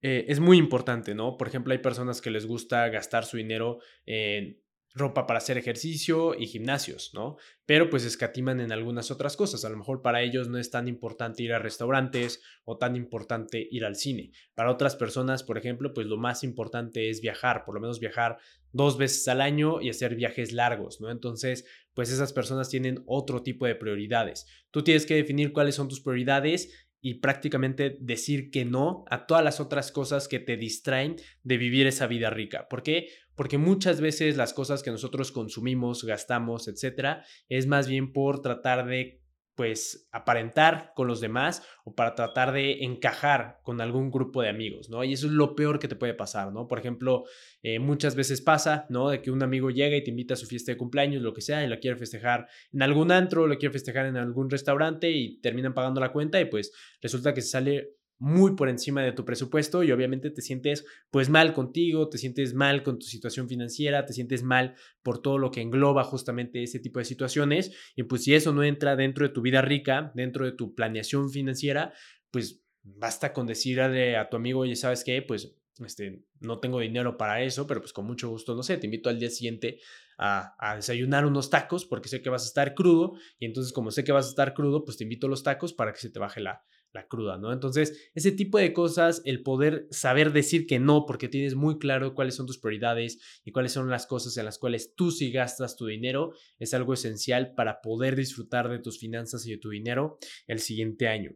es 0.00 0.38
muy 0.38 0.56
importante, 0.56 1.16
¿no? 1.16 1.36
Por 1.36 1.48
ejemplo, 1.48 1.72
hay 1.72 1.80
personas 1.80 2.20
que 2.20 2.30
les 2.30 2.46
gusta 2.46 2.88
gastar 2.90 3.24
su 3.24 3.38
dinero 3.38 3.80
en 4.06 4.62
ropa 4.94 5.26
para 5.26 5.38
hacer 5.38 5.58
ejercicio 5.58 6.36
y 6.36 6.46
gimnasios, 6.46 7.10
¿no? 7.12 7.38
Pero 7.66 7.90
pues 7.90 8.04
escatiman 8.04 8.60
en 8.60 8.70
algunas 8.70 9.10
otras 9.10 9.36
cosas. 9.36 9.64
A 9.64 9.68
lo 9.68 9.76
mejor 9.76 10.00
para 10.00 10.22
ellos 10.22 10.48
no 10.48 10.58
es 10.58 10.70
tan 10.70 10.86
importante 10.86 11.42
ir 11.42 11.52
a 11.52 11.58
restaurantes 11.58 12.40
o 12.64 12.78
tan 12.78 12.94
importante 12.94 13.66
ir 13.68 13.84
al 13.84 13.96
cine. 13.96 14.30
Para 14.54 14.70
otras 14.70 14.94
personas, 14.94 15.42
por 15.42 15.58
ejemplo, 15.58 15.92
pues 15.92 16.06
lo 16.06 16.18
más 16.18 16.44
importante 16.44 17.10
es 17.10 17.20
viajar, 17.20 17.64
por 17.64 17.74
lo 17.74 17.80
menos 17.80 17.98
viajar 17.98 18.38
dos 18.70 18.96
veces 18.96 19.26
al 19.26 19.40
año 19.40 19.80
y 19.80 19.90
hacer 19.90 20.14
viajes 20.14 20.52
largos, 20.52 21.00
¿no? 21.00 21.10
Entonces, 21.10 21.64
pues 21.94 22.10
esas 22.10 22.32
personas 22.32 22.68
tienen 22.68 23.02
otro 23.06 23.42
tipo 23.42 23.66
de 23.66 23.74
prioridades. 23.74 24.46
Tú 24.70 24.82
tienes 24.82 25.06
que 25.06 25.14
definir 25.14 25.52
cuáles 25.52 25.74
son 25.74 25.88
tus 25.88 26.00
prioridades 26.00 26.88
y 27.02 27.14
prácticamente 27.14 27.96
decir 28.00 28.50
que 28.50 28.64
no 28.64 29.04
a 29.10 29.26
todas 29.26 29.42
las 29.42 29.60
otras 29.60 29.90
cosas 29.90 30.28
que 30.28 30.38
te 30.38 30.56
distraen 30.56 31.16
de 31.42 31.56
vivir 31.56 31.86
esa 31.86 32.06
vida 32.06 32.30
rica. 32.30 32.68
¿Por 32.68 32.82
qué? 32.82 33.08
Porque 33.34 33.58
muchas 33.58 34.00
veces 34.00 34.36
las 34.36 34.52
cosas 34.52 34.82
que 34.82 34.90
nosotros 34.90 35.32
consumimos, 35.32 36.04
gastamos, 36.04 36.68
etcétera, 36.68 37.24
es 37.48 37.66
más 37.66 37.88
bien 37.88 38.12
por 38.12 38.42
tratar 38.42 38.86
de 38.86 39.22
pues 39.60 40.08
aparentar 40.10 40.94
con 40.96 41.06
los 41.06 41.20
demás 41.20 41.62
o 41.84 41.94
para 41.94 42.14
tratar 42.14 42.50
de 42.50 42.82
encajar 42.82 43.58
con 43.62 43.82
algún 43.82 44.10
grupo 44.10 44.40
de 44.40 44.48
amigos, 44.48 44.88
¿no? 44.88 45.04
Y 45.04 45.12
eso 45.12 45.26
es 45.26 45.34
lo 45.34 45.54
peor 45.54 45.78
que 45.78 45.86
te 45.86 45.96
puede 45.96 46.14
pasar, 46.14 46.50
¿no? 46.50 46.66
Por 46.66 46.78
ejemplo, 46.78 47.24
eh, 47.62 47.78
muchas 47.78 48.14
veces 48.14 48.40
pasa, 48.40 48.86
¿no? 48.88 49.10
De 49.10 49.20
que 49.20 49.30
un 49.30 49.42
amigo 49.42 49.68
llega 49.68 49.98
y 49.98 50.02
te 50.02 50.08
invita 50.08 50.32
a 50.32 50.38
su 50.38 50.46
fiesta 50.46 50.72
de 50.72 50.78
cumpleaños, 50.78 51.20
lo 51.20 51.34
que 51.34 51.42
sea, 51.42 51.62
y 51.62 51.68
lo 51.68 51.78
quiere 51.78 51.98
festejar 51.98 52.48
en 52.72 52.80
algún 52.80 53.12
antro, 53.12 53.46
lo 53.46 53.58
quiere 53.58 53.70
festejar 53.74 54.06
en 54.06 54.16
algún 54.16 54.48
restaurante 54.48 55.10
y 55.10 55.42
terminan 55.42 55.74
pagando 55.74 56.00
la 56.00 56.10
cuenta 56.10 56.40
y 56.40 56.46
pues 56.46 56.72
resulta 57.02 57.34
que 57.34 57.42
se 57.42 57.48
sale 57.48 57.99
muy 58.20 58.54
por 58.54 58.68
encima 58.68 59.02
de 59.02 59.12
tu 59.12 59.24
presupuesto 59.24 59.82
y 59.82 59.90
obviamente 59.92 60.30
te 60.30 60.42
sientes 60.42 60.84
pues 61.10 61.30
mal 61.30 61.54
contigo, 61.54 62.10
te 62.10 62.18
sientes 62.18 62.52
mal 62.52 62.82
con 62.82 62.98
tu 62.98 63.06
situación 63.06 63.48
financiera, 63.48 64.04
te 64.04 64.12
sientes 64.12 64.42
mal 64.42 64.74
por 65.02 65.22
todo 65.22 65.38
lo 65.38 65.50
que 65.50 65.62
engloba 65.62 66.04
justamente 66.04 66.62
ese 66.62 66.78
tipo 66.80 66.98
de 66.98 67.06
situaciones 67.06 67.72
y 67.96 68.02
pues 68.02 68.22
si 68.22 68.34
eso 68.34 68.52
no 68.52 68.62
entra 68.62 68.94
dentro 68.94 69.26
de 69.26 69.32
tu 69.32 69.40
vida 69.40 69.62
rica, 69.62 70.12
dentro 70.14 70.44
de 70.44 70.52
tu 70.52 70.74
planeación 70.74 71.30
financiera, 71.30 71.94
pues 72.30 72.62
basta 72.82 73.32
con 73.32 73.46
decirle 73.46 74.18
a 74.18 74.28
tu 74.28 74.36
amigo, 74.36 74.60
oye, 74.60 74.76
¿sabes 74.76 75.02
qué? 75.02 75.22
Pues 75.22 75.56
este, 75.78 76.22
no 76.40 76.60
tengo 76.60 76.80
dinero 76.80 77.16
para 77.16 77.42
eso, 77.42 77.66
pero 77.66 77.80
pues 77.80 77.94
con 77.94 78.06
mucho 78.06 78.28
gusto, 78.28 78.54
no 78.54 78.62
sé, 78.62 78.76
te 78.76 78.86
invito 78.86 79.08
al 79.08 79.18
día 79.18 79.30
siguiente 79.30 79.80
a, 80.18 80.54
a, 80.58 80.76
desayunar 80.76 81.24
unos 81.24 81.48
tacos 81.48 81.86
porque 81.86 82.10
sé 82.10 82.20
que 82.20 82.28
vas 82.28 82.44
a 82.44 82.48
estar 82.48 82.74
crudo 82.74 83.14
y 83.38 83.46
entonces 83.46 83.72
como 83.72 83.90
sé 83.90 84.04
que 84.04 84.12
vas 84.12 84.26
a 84.26 84.28
estar 84.28 84.52
crudo, 84.52 84.84
pues 84.84 84.98
te 84.98 85.04
invito 85.04 85.26
a 85.26 85.30
los 85.30 85.42
tacos 85.42 85.72
para 85.72 85.94
que 85.94 86.00
se 86.00 86.10
te 86.10 86.18
baje 86.18 86.40
la, 86.40 86.62
la 86.92 87.06
cruda, 87.06 87.38
¿no? 87.38 87.52
Entonces, 87.52 88.10
ese 88.14 88.32
tipo 88.32 88.58
de 88.58 88.72
cosas, 88.72 89.22
el 89.24 89.42
poder 89.42 89.86
saber 89.90 90.32
decir 90.32 90.66
que 90.66 90.78
no, 90.78 91.06
porque 91.06 91.28
tienes 91.28 91.54
muy 91.54 91.78
claro 91.78 92.14
cuáles 92.14 92.34
son 92.34 92.46
tus 92.46 92.58
prioridades 92.58 93.40
y 93.44 93.52
cuáles 93.52 93.72
son 93.72 93.90
las 93.90 94.06
cosas 94.06 94.36
en 94.36 94.44
las 94.44 94.58
cuales 94.58 94.94
tú 94.94 95.10
sí 95.10 95.30
gastas 95.30 95.76
tu 95.76 95.86
dinero, 95.86 96.32
es 96.58 96.74
algo 96.74 96.94
esencial 96.94 97.54
para 97.54 97.80
poder 97.80 98.16
disfrutar 98.16 98.68
de 98.68 98.78
tus 98.78 98.98
finanzas 98.98 99.46
y 99.46 99.52
de 99.52 99.58
tu 99.58 99.70
dinero 99.70 100.18
el 100.46 100.58
siguiente 100.58 101.08
año. 101.08 101.32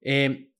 Eh, 0.00 0.50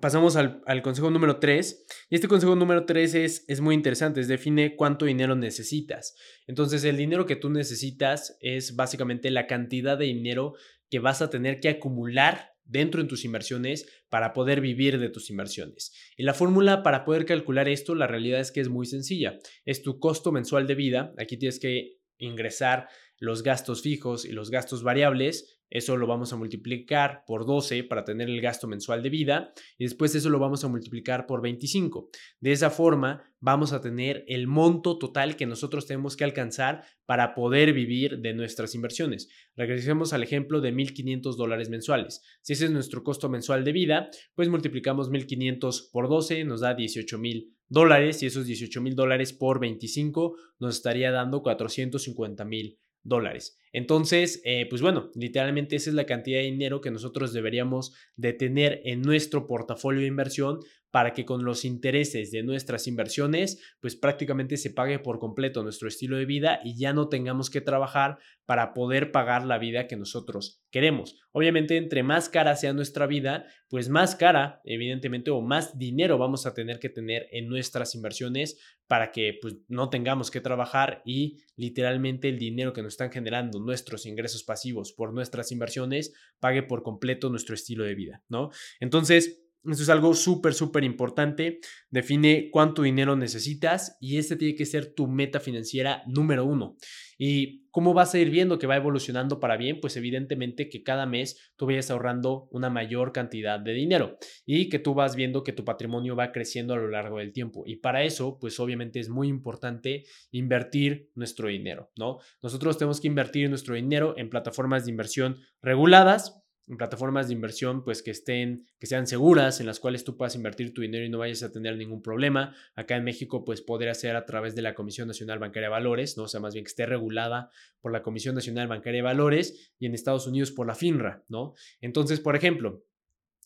pasamos 0.00 0.36
al, 0.36 0.82
consejo 0.82 1.10
número 1.10 1.38
3. 1.38 1.86
Y 2.10 2.14
este 2.14 2.28
consejo 2.28 2.54
número 2.56 2.84
3 2.84 3.14
es, 3.14 3.44
es 3.48 3.60
muy 3.60 3.74
interesante, 3.74 4.20
es 4.20 4.28
define 4.28 4.76
cuánto 4.76 5.06
dinero 5.06 5.34
necesitas. 5.34 6.16
Entonces, 6.46 6.84
el 6.84 6.96
dinero 6.96 7.26
que 7.26 7.36
tú 7.36 7.50
necesitas 7.50 8.36
es 8.40 8.76
básicamente 8.76 9.30
la 9.30 9.46
cantidad 9.46 9.98
de 9.98 10.06
dinero 10.06 10.54
que 10.90 10.98
vas 10.98 11.22
a 11.22 11.30
tener 11.30 11.60
que 11.60 11.68
acumular 11.68 12.55
dentro 12.66 13.02
de 13.02 13.08
tus 13.08 13.24
inversiones 13.24 13.86
para 14.08 14.32
poder 14.32 14.60
vivir 14.60 14.98
de 14.98 15.08
tus 15.08 15.30
inversiones. 15.30 15.92
Y 16.16 16.24
la 16.24 16.34
fórmula 16.34 16.82
para 16.82 17.04
poder 17.04 17.24
calcular 17.24 17.68
esto, 17.68 17.94
la 17.94 18.06
realidad 18.06 18.40
es 18.40 18.52
que 18.52 18.60
es 18.60 18.68
muy 18.68 18.86
sencilla. 18.86 19.38
Es 19.64 19.82
tu 19.82 19.98
costo 19.98 20.32
mensual 20.32 20.66
de 20.66 20.74
vida. 20.74 21.14
Aquí 21.18 21.36
tienes 21.36 21.58
que 21.58 21.98
ingresar 22.18 22.88
los 23.18 23.42
gastos 23.42 23.82
fijos 23.82 24.24
y 24.24 24.32
los 24.32 24.50
gastos 24.50 24.82
variables 24.82 25.55
eso 25.70 25.96
lo 25.96 26.06
vamos 26.06 26.32
a 26.32 26.36
multiplicar 26.36 27.24
por 27.26 27.44
12 27.44 27.84
para 27.84 28.04
tener 28.04 28.28
el 28.28 28.40
gasto 28.40 28.68
mensual 28.68 29.02
de 29.02 29.10
vida 29.10 29.52
y 29.78 29.84
después 29.84 30.14
eso 30.14 30.30
lo 30.30 30.38
vamos 30.38 30.64
a 30.64 30.68
multiplicar 30.68 31.26
por 31.26 31.42
25. 31.42 32.08
De 32.40 32.52
esa 32.52 32.70
forma 32.70 33.24
vamos 33.40 33.72
a 33.72 33.80
tener 33.80 34.24
el 34.28 34.46
monto 34.46 34.98
total 34.98 35.36
que 35.36 35.46
nosotros 35.46 35.86
tenemos 35.86 36.16
que 36.16 36.24
alcanzar 36.24 36.84
para 37.04 37.34
poder 37.34 37.72
vivir 37.72 38.18
de 38.18 38.34
nuestras 38.34 38.74
inversiones. 38.74 39.28
Regresemos 39.56 40.12
al 40.12 40.22
ejemplo 40.22 40.60
de 40.60 40.72
1.500 40.72 41.36
dólares 41.36 41.68
mensuales. 41.68 42.22
Si 42.42 42.52
ese 42.52 42.66
es 42.66 42.70
nuestro 42.70 43.02
costo 43.02 43.28
mensual 43.28 43.64
de 43.64 43.72
vida, 43.72 44.10
pues 44.34 44.48
multiplicamos 44.48 45.10
1.500 45.10 45.90
por 45.90 46.08
12, 46.08 46.44
nos 46.44 46.60
da 46.60 46.76
18.000 46.76 47.52
dólares 47.68 48.22
y 48.22 48.26
esos 48.26 48.46
18.000 48.46 48.94
dólares 48.94 49.32
por 49.32 49.60
25 49.60 50.36
nos 50.60 50.76
estaría 50.76 51.10
dando 51.10 51.42
450.000 51.42 52.78
dólares. 53.08 53.58
Entonces, 53.72 54.40
eh, 54.44 54.66
pues 54.70 54.82
bueno, 54.82 55.10
literalmente 55.14 55.76
esa 55.76 55.90
es 55.90 55.94
la 55.94 56.06
cantidad 56.06 56.38
de 56.38 56.46
dinero 56.46 56.80
que 56.80 56.90
nosotros 56.90 57.32
deberíamos 57.32 57.94
de 58.16 58.32
tener 58.32 58.80
en 58.84 59.02
nuestro 59.02 59.46
portafolio 59.46 60.00
de 60.00 60.06
inversión 60.06 60.60
para 60.96 61.12
que 61.12 61.26
con 61.26 61.44
los 61.44 61.66
intereses 61.66 62.30
de 62.30 62.42
nuestras 62.42 62.86
inversiones, 62.86 63.60
pues 63.80 63.96
prácticamente 63.96 64.56
se 64.56 64.70
pague 64.70 64.98
por 64.98 65.18
completo 65.18 65.62
nuestro 65.62 65.88
estilo 65.88 66.16
de 66.16 66.24
vida 66.24 66.60
y 66.64 66.78
ya 66.78 66.94
no 66.94 67.10
tengamos 67.10 67.50
que 67.50 67.60
trabajar 67.60 68.16
para 68.46 68.72
poder 68.72 69.12
pagar 69.12 69.44
la 69.44 69.58
vida 69.58 69.88
que 69.88 69.98
nosotros 69.98 70.62
queremos. 70.70 71.20
Obviamente, 71.32 71.76
entre 71.76 72.02
más 72.02 72.30
cara 72.30 72.56
sea 72.56 72.72
nuestra 72.72 73.06
vida, 73.06 73.44
pues 73.68 73.90
más 73.90 74.16
cara, 74.16 74.62
evidentemente, 74.64 75.30
o 75.30 75.42
más 75.42 75.76
dinero 75.76 76.16
vamos 76.16 76.46
a 76.46 76.54
tener 76.54 76.78
que 76.78 76.88
tener 76.88 77.26
en 77.30 77.46
nuestras 77.46 77.94
inversiones 77.94 78.58
para 78.86 79.12
que 79.12 79.38
pues, 79.42 79.56
no 79.68 79.90
tengamos 79.90 80.30
que 80.30 80.40
trabajar 80.40 81.02
y 81.04 81.42
literalmente 81.56 82.30
el 82.30 82.38
dinero 82.38 82.72
que 82.72 82.82
nos 82.82 82.94
están 82.94 83.12
generando 83.12 83.60
nuestros 83.60 84.06
ingresos 84.06 84.44
pasivos 84.44 84.94
por 84.94 85.12
nuestras 85.12 85.52
inversiones 85.52 86.14
pague 86.40 86.62
por 86.62 86.82
completo 86.82 87.28
nuestro 87.28 87.54
estilo 87.54 87.84
de 87.84 87.94
vida, 87.94 88.22
¿no? 88.30 88.48
Entonces, 88.80 89.45
eso 89.70 89.82
es 89.82 89.88
algo 89.88 90.14
súper, 90.14 90.54
súper 90.54 90.84
importante. 90.84 91.60
Define 91.90 92.50
cuánto 92.50 92.82
dinero 92.82 93.16
necesitas 93.16 93.96
y 94.00 94.18
este 94.18 94.36
tiene 94.36 94.54
que 94.54 94.66
ser 94.66 94.94
tu 94.94 95.06
meta 95.06 95.40
financiera 95.40 96.02
número 96.06 96.44
uno. 96.44 96.76
¿Y 97.18 97.66
cómo 97.70 97.94
vas 97.94 98.14
a 98.14 98.18
ir 98.18 98.30
viendo 98.30 98.58
que 98.58 98.66
va 98.66 98.76
evolucionando 98.76 99.40
para 99.40 99.56
bien? 99.56 99.80
Pues 99.80 99.96
evidentemente 99.96 100.68
que 100.68 100.82
cada 100.82 101.06
mes 101.06 101.52
tú 101.56 101.66
vayas 101.66 101.90
ahorrando 101.90 102.48
una 102.50 102.68
mayor 102.68 103.12
cantidad 103.12 103.58
de 103.58 103.72
dinero 103.72 104.18
y 104.44 104.68
que 104.68 104.78
tú 104.78 104.94
vas 104.94 105.16
viendo 105.16 105.42
que 105.42 105.52
tu 105.52 105.64
patrimonio 105.64 106.14
va 106.14 106.32
creciendo 106.32 106.74
a 106.74 106.78
lo 106.78 106.88
largo 106.88 107.18
del 107.18 107.32
tiempo. 107.32 107.64
Y 107.66 107.76
para 107.76 108.04
eso, 108.04 108.38
pues 108.38 108.60
obviamente 108.60 109.00
es 109.00 109.08
muy 109.08 109.28
importante 109.28 110.04
invertir 110.30 111.10
nuestro 111.14 111.48
dinero, 111.48 111.90
¿no? 111.96 112.18
Nosotros 112.42 112.76
tenemos 112.76 113.00
que 113.00 113.08
invertir 113.08 113.48
nuestro 113.48 113.74
dinero 113.74 114.14
en 114.18 114.28
plataformas 114.28 114.84
de 114.84 114.90
inversión 114.90 115.36
reguladas 115.62 116.42
plataformas 116.76 117.28
de 117.28 117.34
inversión 117.34 117.84
pues 117.84 118.02
que 118.02 118.10
estén, 118.10 118.66
que 118.80 118.86
sean 118.86 119.06
seguras, 119.06 119.60
en 119.60 119.66
las 119.66 119.78
cuales 119.78 120.02
tú 120.02 120.16
puedas 120.16 120.34
invertir 120.34 120.74
tu 120.74 120.80
dinero 120.82 121.04
y 121.04 121.08
no 121.08 121.18
vayas 121.18 121.42
a 121.44 121.52
tener 121.52 121.76
ningún 121.76 122.02
problema. 122.02 122.54
Acá 122.74 122.96
en 122.96 123.04
México 123.04 123.44
pues 123.44 123.62
podría 123.62 123.94
ser 123.94 124.16
a 124.16 124.26
través 124.26 124.56
de 124.56 124.62
la 124.62 124.74
Comisión 124.74 125.06
Nacional 125.06 125.38
Bancaria 125.38 125.68
de 125.68 125.72
Valores, 125.72 126.16
¿no? 126.16 126.24
O 126.24 126.28
sea, 126.28 126.40
más 126.40 126.54
bien 126.54 126.64
que 126.64 126.70
esté 126.70 126.86
regulada 126.86 127.50
por 127.80 127.92
la 127.92 128.02
Comisión 128.02 128.34
Nacional 128.34 128.66
Bancaria 128.66 128.98
de 128.98 129.02
Valores 129.02 129.72
y 129.78 129.86
en 129.86 129.94
Estados 129.94 130.26
Unidos 130.26 130.50
por 130.50 130.66
la 130.66 130.74
FINRA, 130.74 131.24
¿no? 131.28 131.54
Entonces, 131.80 132.18
por 132.18 132.34
ejemplo, 132.34 132.82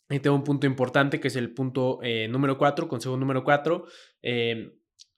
tengo 0.09 0.35
un 0.35 0.45
punto 0.45 0.67
importante 0.67 1.21
que 1.21 1.29
es 1.29 1.37
el 1.37 1.53
punto 1.53 2.01
eh, 2.03 2.27
número 2.29 2.59
4, 2.59 2.89
consejo 2.89 3.17
número 3.17 3.45
4. 3.45 3.85
Eh, 4.23 4.73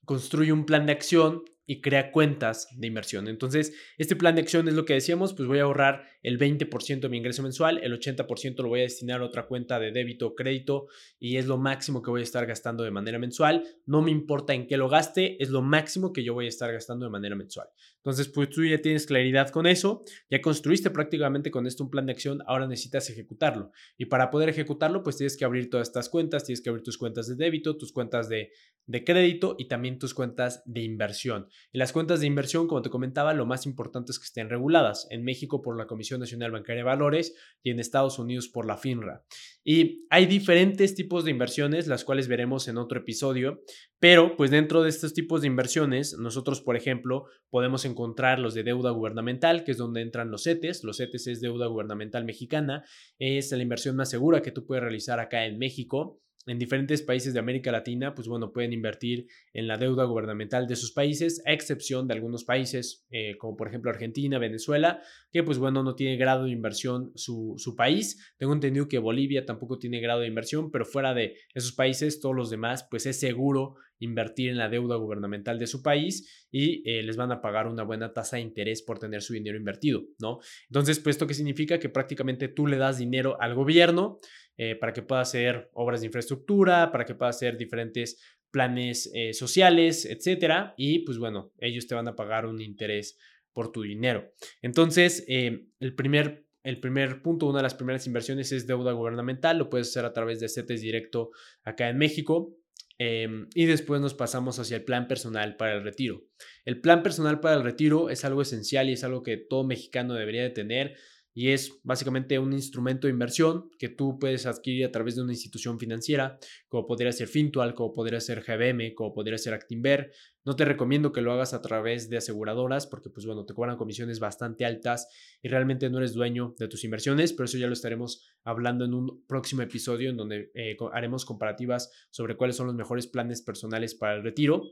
construye 0.05 0.53
un 0.53 0.67
plan 0.67 0.85
de 0.87 0.93
acción 0.93 1.45
y 1.73 1.81
crea 1.81 2.11
cuentas 2.11 2.69
de 2.77 2.87
inversión. 2.87 3.29
Entonces, 3.29 3.73
este 3.97 4.15
plan 4.15 4.35
de 4.35 4.43
acción 4.43 4.69
es 4.69 4.75
lo 4.75 4.85
que 4.85 4.93
decíamos, 4.93 5.33
pues 5.33 5.49
voy 5.49 5.59
a 5.59 5.63
ahorrar 5.63 6.05
el 6.23 6.39
20% 6.39 7.01
de 7.01 7.09
mi 7.09 7.17
ingreso 7.17 7.43
mensual, 7.43 7.81
el 7.83 7.99
80% 7.99 8.63
lo 8.63 8.69
voy 8.69 8.81
a 8.81 8.83
destinar 8.83 9.23
a 9.23 9.25
otra 9.25 9.47
cuenta 9.47 9.81
de 9.81 9.91
débito 9.91 10.27
o 10.27 10.35
crédito 10.35 10.89
y 11.19 11.39
es 11.39 11.47
lo 11.47 11.57
máximo 11.57 12.03
que 12.03 12.11
voy 12.11 12.21
a 12.21 12.25
estar 12.25 12.45
gastando 12.45 12.85
de 12.85 12.91
manera 12.91 13.19
mensual. 13.19 13.65
No 13.87 14.03
me 14.03 14.11
importa 14.11 14.53
en 14.53 14.67
qué 14.67 14.77
lo 14.77 14.91
gaste, 14.91 15.43
es 15.43 15.49
lo 15.49 15.63
máximo 15.63 16.13
que 16.13 16.23
yo 16.23 16.35
voy 16.35 16.45
a 16.45 16.51
estar 16.51 16.71
gastando 16.71 17.07
de 17.07 17.11
manera 17.11 17.37
mensual. 17.37 17.69
Entonces, 18.05 18.29
pues 18.29 18.51
tú 18.51 18.65
ya 18.65 18.83
tienes 18.83 19.07
claridad 19.07 19.51
con 19.51 19.67
eso, 19.67 20.05
ya 20.29 20.41
construiste 20.41 20.91
prácticamente 20.91 21.53
con 21.53 21.69
esto 21.69 21.85
un 21.85 21.91
plan 21.91 22.07
de 22.07 22.13
acción, 22.13 22.43
ahora 22.47 22.67
necesitas 22.67 23.09
ejecutarlo. 23.11 23.71
Y 23.97 24.07
para 24.07 24.29
poder 24.29 24.49
ejecutarlo, 24.49 25.05
pues 25.05 25.19
tienes 25.19 25.37
que 25.37 25.45
abrir 25.45 25.71
todas 25.71 25.87
estas 25.87 26.09
cuentas, 26.09 26.45
tienes 26.45 26.63
que 26.63 26.71
abrir 26.71 26.83
tus 26.83 26.99
cuentas 26.99 27.29
de 27.29 27.37
débito, 27.37 27.77
tus 27.77 27.93
cuentas 27.93 28.29
de, 28.29 28.51
de 28.87 29.05
crédito 29.05 29.55
y 29.57 29.69
también 29.69 30.01
tus 30.01 30.15
cuentas 30.15 30.63
de 30.67 30.83
inversión. 30.83 31.47
Y 31.73 31.79
las 31.79 31.93
cuentas 31.93 32.19
de 32.19 32.27
inversión, 32.27 32.67
como 32.67 32.83
te 32.83 32.91
comentaba, 32.91 33.35
lo 33.35 33.47
más 33.47 33.67
importante 33.67 34.11
es 34.11 34.19
que 34.19 34.25
estén 34.25 34.51
reguladas. 34.51 35.07
En 35.11 35.23
México 35.23 35.63
por 35.63 35.79
la 35.79 35.87
Comisión 35.87 36.19
Nacional 36.19 36.51
Bancaria 36.51 36.81
de 36.81 36.85
Valores 36.85 37.37
y 37.63 37.71
en 37.71 37.79
Estados 37.79 38.19
Unidos 38.19 38.49
por 38.49 38.67
la 38.67 38.77
FINRA. 38.77 39.25
Y 39.65 40.07
hay 40.11 40.27
diferentes 40.27 40.95
tipos 40.95 41.25
de 41.25 41.31
inversiones, 41.31 41.87
las 41.87 42.05
cuales 42.05 42.27
veremos 42.27 42.67
en 42.67 42.79
otro 42.79 42.99
episodio, 42.99 43.63
pero 44.01 44.37
pues 44.37 44.51
dentro 44.51 44.83
de 44.83 44.89
estos 44.89 45.15
tipos 45.15 45.43
de 45.43 45.47
inversiones, 45.47 46.17
nosotros, 46.19 46.61
por 46.61 46.77
ejemplo, 46.77 47.27
podemos 47.49 47.85
encontrar 47.85 48.41
los 48.41 48.55
de 48.55 48.65
deuda 48.65 48.91
gubernamental, 48.91 49.63
que 49.63 49.73
es 49.73 49.79
donde 49.79 50.03
entran 50.03 50.31
los 50.31 50.43
CETES. 50.45 50.83
Los 50.83 50.97
CETES 50.97 51.27
es 51.29 51.41
deuda 51.41 51.67
gubernamental 51.67 52.25
mexicana, 52.25 52.85
es 53.19 53.53
la 53.53 53.63
inversión 53.63 53.95
más 53.95 54.11
segura 54.11 54.43
que 54.43 54.51
tú 54.51 54.67
puedes 54.67 54.83
realizar 54.83 55.21
acá 55.21 55.47
en 55.47 55.59
México 55.59 56.21
en 56.47 56.59
diferentes 56.59 57.03
países 57.03 57.35
de 57.35 57.41
América 57.41 57.71
Latina, 57.71 58.15
pues 58.15 58.29
bueno, 58.29 58.53
pueden 58.53 58.73
invertir 58.73 59.29
en 59.53 59.67
la 59.67 59.77
deuda 59.77 60.05
gubernamental 60.05 60.67
de 60.67 60.77
sus 60.77 60.93
países, 60.93 61.43
a 61.47 61.53
excepción 61.53 62.09
de 62.09 62.15
algunos 62.15 62.45
países, 62.45 63.07
eh, 63.11 63.37
como 63.39 63.57
por 63.57 63.69
ejemplo 63.69 63.91
Argentina, 63.91 64.39
Venezuela, 64.39 65.01
que 65.31 65.43
pues 65.43 65.59
bueno, 65.59 65.83
no 65.83 65.95
tiene 65.95 66.17
grado 66.17 66.45
de 66.45 66.51
inversión 66.51 67.13
su, 67.15 67.55
su, 67.59 67.77
país. 67.77 68.35
Tengo 68.39 68.53
entendido 68.53 68.89
que 68.89 68.99
Bolivia 68.99 69.47
tampoco 69.47 69.79
tiene 69.79 70.01
grado 70.01 70.21
de 70.21 70.27
inversión, 70.27 70.71
pero 70.71 70.85
fuera 70.85 71.15
de 71.15 71.37
esos 71.55 71.73
países, 71.73 72.21
todos 72.21 72.35
los 72.35 72.51
demás, 72.51 72.87
pues 72.91 73.07
es 73.07 73.19
seguro 73.19 73.77
invertir 74.05 74.51
en 74.51 74.59
la 74.59 74.69
deuda 74.69 74.97
gubernamental 74.97 75.59
de 75.59 75.67
su 75.67 75.83
país 75.83 76.47
y 76.51 76.83
eh, 76.91 77.03
les 77.03 77.17
van 77.17 77.31
a 77.31 77.41
pagar 77.41 77.69
una 77.69 77.85
buena 77.85 78.13
tasa 78.13 78.37
de 78.37 78.43
interés 78.43 78.83
por 78.83 78.99
tener 78.99 79.23
su 79.23 79.33
dinero 79.33 79.57
invertido, 79.57 80.03
¿no? 80.19 80.41
Entonces, 80.69 80.99
pues 80.99 81.15
esto 81.15 81.27
qué 81.27 81.35
significa 81.35 81.79
que 81.79 81.89
prácticamente 81.89 82.49
tú 82.49 82.67
le 82.67 82.77
das 82.77 82.99
dinero 82.99 83.41
al 83.41 83.55
gobierno, 83.55 84.19
eh, 84.59 84.77
para 84.77 84.93
que 84.93 85.03
pueda 85.03 85.23
hacer 85.23 85.71
obras 85.73 86.01
de 86.01 86.07
infraestructura, 86.07 86.93
para 86.93 87.05
que 87.05 87.15
pueda 87.15 87.31
hacer 87.31 87.57
diferentes 87.57 88.21
planes 88.51 89.11
eh, 89.15 89.33
sociales, 89.33 90.05
etcétera. 90.05 90.75
Y 90.77 91.01
pues 91.01 91.19
bueno, 91.19 91.53
ellos 91.59 91.87
te 91.87 91.95
van 91.95 92.09
a 92.09 92.15
pagar 92.15 92.47
un 92.47 92.61
interés 92.61 93.19
por 93.53 93.73
tu 93.73 93.83
dinero. 93.83 94.31
Entonces, 94.61 95.25
eh, 95.29 95.67
el 95.81 95.95
primer 95.95 96.47
el 96.65 96.79
primer 96.79 97.23
punto, 97.23 97.47
una 97.49 97.59
de 97.59 97.65
las 97.65 97.75
primeras 97.75 98.07
inversiones 98.07 98.53
es 98.53 98.69
deuda 98.69 98.93
gubernamental, 98.93 99.59
lo 99.59 99.69
puedes 99.69 99.89
hacer 99.89 100.05
a 100.05 100.13
través 100.13 100.39
de 100.39 100.49
CETES 100.49 100.81
directo 100.81 101.31
acá 101.65 101.89
en 101.89 101.99
México. 101.99 102.57
Y 103.01 103.65
después 103.65 104.01
nos 104.01 104.15
pasamos 104.15 104.61
hacia 104.61 104.77
el 104.77 104.85
plan 104.85 105.09
personal 105.09 105.57
para 105.57 105.75
el 105.75 105.83
retiro. 105.83 106.23
El 106.65 106.81
plan 106.81 107.03
personal 107.03 107.41
para 107.41 107.57
el 107.57 107.65
retiro 107.65 108.11
es 108.11 108.25
algo 108.25 108.43
esencial 108.43 108.89
y 108.89 108.93
es 108.93 109.03
algo 109.03 109.25
que 109.25 109.39
todo 109.39 109.65
mexicano 109.65 110.15
debería 110.15 110.45
de 110.45 110.51
tener 110.51 110.95
y 111.35 111.49
es 111.49 111.81
básicamente 111.83 112.39
un 112.39 112.53
instrumento 112.53 113.07
de 113.07 113.13
inversión 113.13 113.71
que 113.79 113.89
tú 113.89 114.19
puedes 114.19 114.47
adquirir 114.47 114.85
a 114.85 114.93
través 114.93 115.17
de 115.17 115.23
una 115.23 115.33
institución 115.33 115.79
financiera, 115.79 116.39
como 116.69 116.87
podría 116.87 117.13
ser 117.13 117.29
Fintual, 117.29 117.75
como 117.75 117.93
podría 117.93 118.21
ser 118.21 118.43
GBM, 118.43 118.95
como 118.95 119.15
podría 119.15 119.39
ser 119.39 119.55
Actinver. 119.55 120.13
No 120.45 120.57
te 120.57 120.65
recomiendo 120.65 121.13
que 121.13 121.21
lo 121.21 121.33
hagas 121.33 121.55
a 121.55 121.63
través 121.63 122.09
de 122.11 122.17
aseguradoras 122.17 122.87
porque 122.87 123.11
pues 123.11 123.27
bueno, 123.27 123.47
te 123.47 123.55
cobran 123.55 123.77
comisiones 123.77 124.19
bastante 124.19 124.65
altas 124.65 125.09
y 125.41 125.49
realmente 125.49 125.89
no 125.89 125.99
eres 125.99 126.15
dueño 126.15 126.55
de 126.59 126.69
tus 126.69 126.85
inversiones, 126.85 127.33
pero 127.33 127.45
eso 127.45 127.59
ya 127.59 127.69
lo 127.69 127.73
estaremos 127.73 128.29
hablando 128.43 128.85
en 128.85 128.95
un 128.95 129.25
próximo 129.27 129.63
episodio 129.63 130.11
en 130.11 130.17
donde 130.17 130.51
eh, 130.55 130.77
haremos 130.93 131.25
comparativas 131.25 131.91
sobre 132.11 132.37
cuáles 132.37 132.57
son 132.57 132.67
los 132.67 132.75
mejores 132.75 133.07
planes 133.07 133.41
personales 133.43 133.95
para 133.95 134.17
el 134.17 134.25
retiro. 134.25 134.65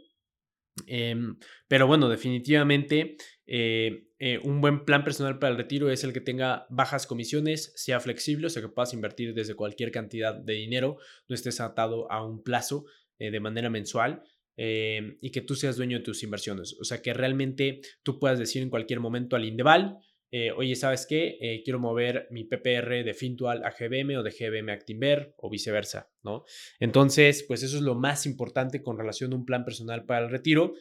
Em, 0.86 1.36
pero 1.68 1.86
bueno, 1.86 2.08
definitivamente 2.08 3.16
eh, 3.46 4.08
eh, 4.18 4.38
un 4.44 4.60
buen 4.60 4.84
plan 4.84 5.04
personal 5.04 5.38
para 5.38 5.52
el 5.52 5.58
retiro 5.58 5.90
es 5.90 6.04
el 6.04 6.12
que 6.12 6.20
tenga 6.20 6.66
bajas 6.70 7.06
comisiones, 7.06 7.72
sea 7.76 8.00
flexible, 8.00 8.46
o 8.46 8.50
sea 8.50 8.62
que 8.62 8.68
puedas 8.68 8.94
invertir 8.94 9.34
desde 9.34 9.54
cualquier 9.54 9.90
cantidad 9.90 10.34
de 10.34 10.54
dinero, 10.54 10.98
no 11.28 11.34
estés 11.34 11.60
atado 11.60 12.10
a 12.10 12.24
un 12.24 12.42
plazo 12.42 12.84
eh, 13.18 13.30
de 13.30 13.40
manera 13.40 13.70
mensual. 13.70 14.22
y 14.56 15.30
que 15.30 15.40
tú 15.40 15.54
seas 15.54 15.76
dueño 15.76 15.98
de 15.98 16.04
tus 16.04 16.22
inversiones. 16.22 16.76
O 16.78 16.84
sea, 16.84 17.00
que 17.00 17.14
realmente 17.14 17.80
tú 18.02 18.18
puedas 18.18 18.38
decir 18.38 18.62
en 18.62 18.68
cualquier 18.68 19.00
momento 19.00 19.34
al 19.34 19.46
Indeval, 19.46 19.96
eh, 20.32 20.52
oye, 20.52 20.76
¿sabes 20.76 21.06
qué? 21.06 21.38
Eh, 21.40 21.62
quiero 21.64 21.80
mover 21.80 22.28
mi 22.30 22.44
PPR 22.44 23.02
de 23.04 23.14
Fintual 23.14 23.64
a 23.64 23.70
GBM 23.70 24.16
o 24.16 24.22
de 24.22 24.30
GBM 24.30 24.70
a 24.70 24.74
Actinver 24.74 25.34
o 25.38 25.50
viceversa, 25.50 26.12
¿no? 26.22 26.44
Entonces, 26.78 27.44
pues 27.48 27.64
eso 27.64 27.76
es 27.76 27.82
lo 27.82 27.96
más 27.96 28.26
importante 28.26 28.80
con 28.80 28.96
relación 28.96 29.32
a 29.32 29.36
un 29.36 29.44
plan 29.44 29.64
personal 29.64 30.04
para 30.06 30.24
el 30.24 30.30
retiro. 30.30 30.74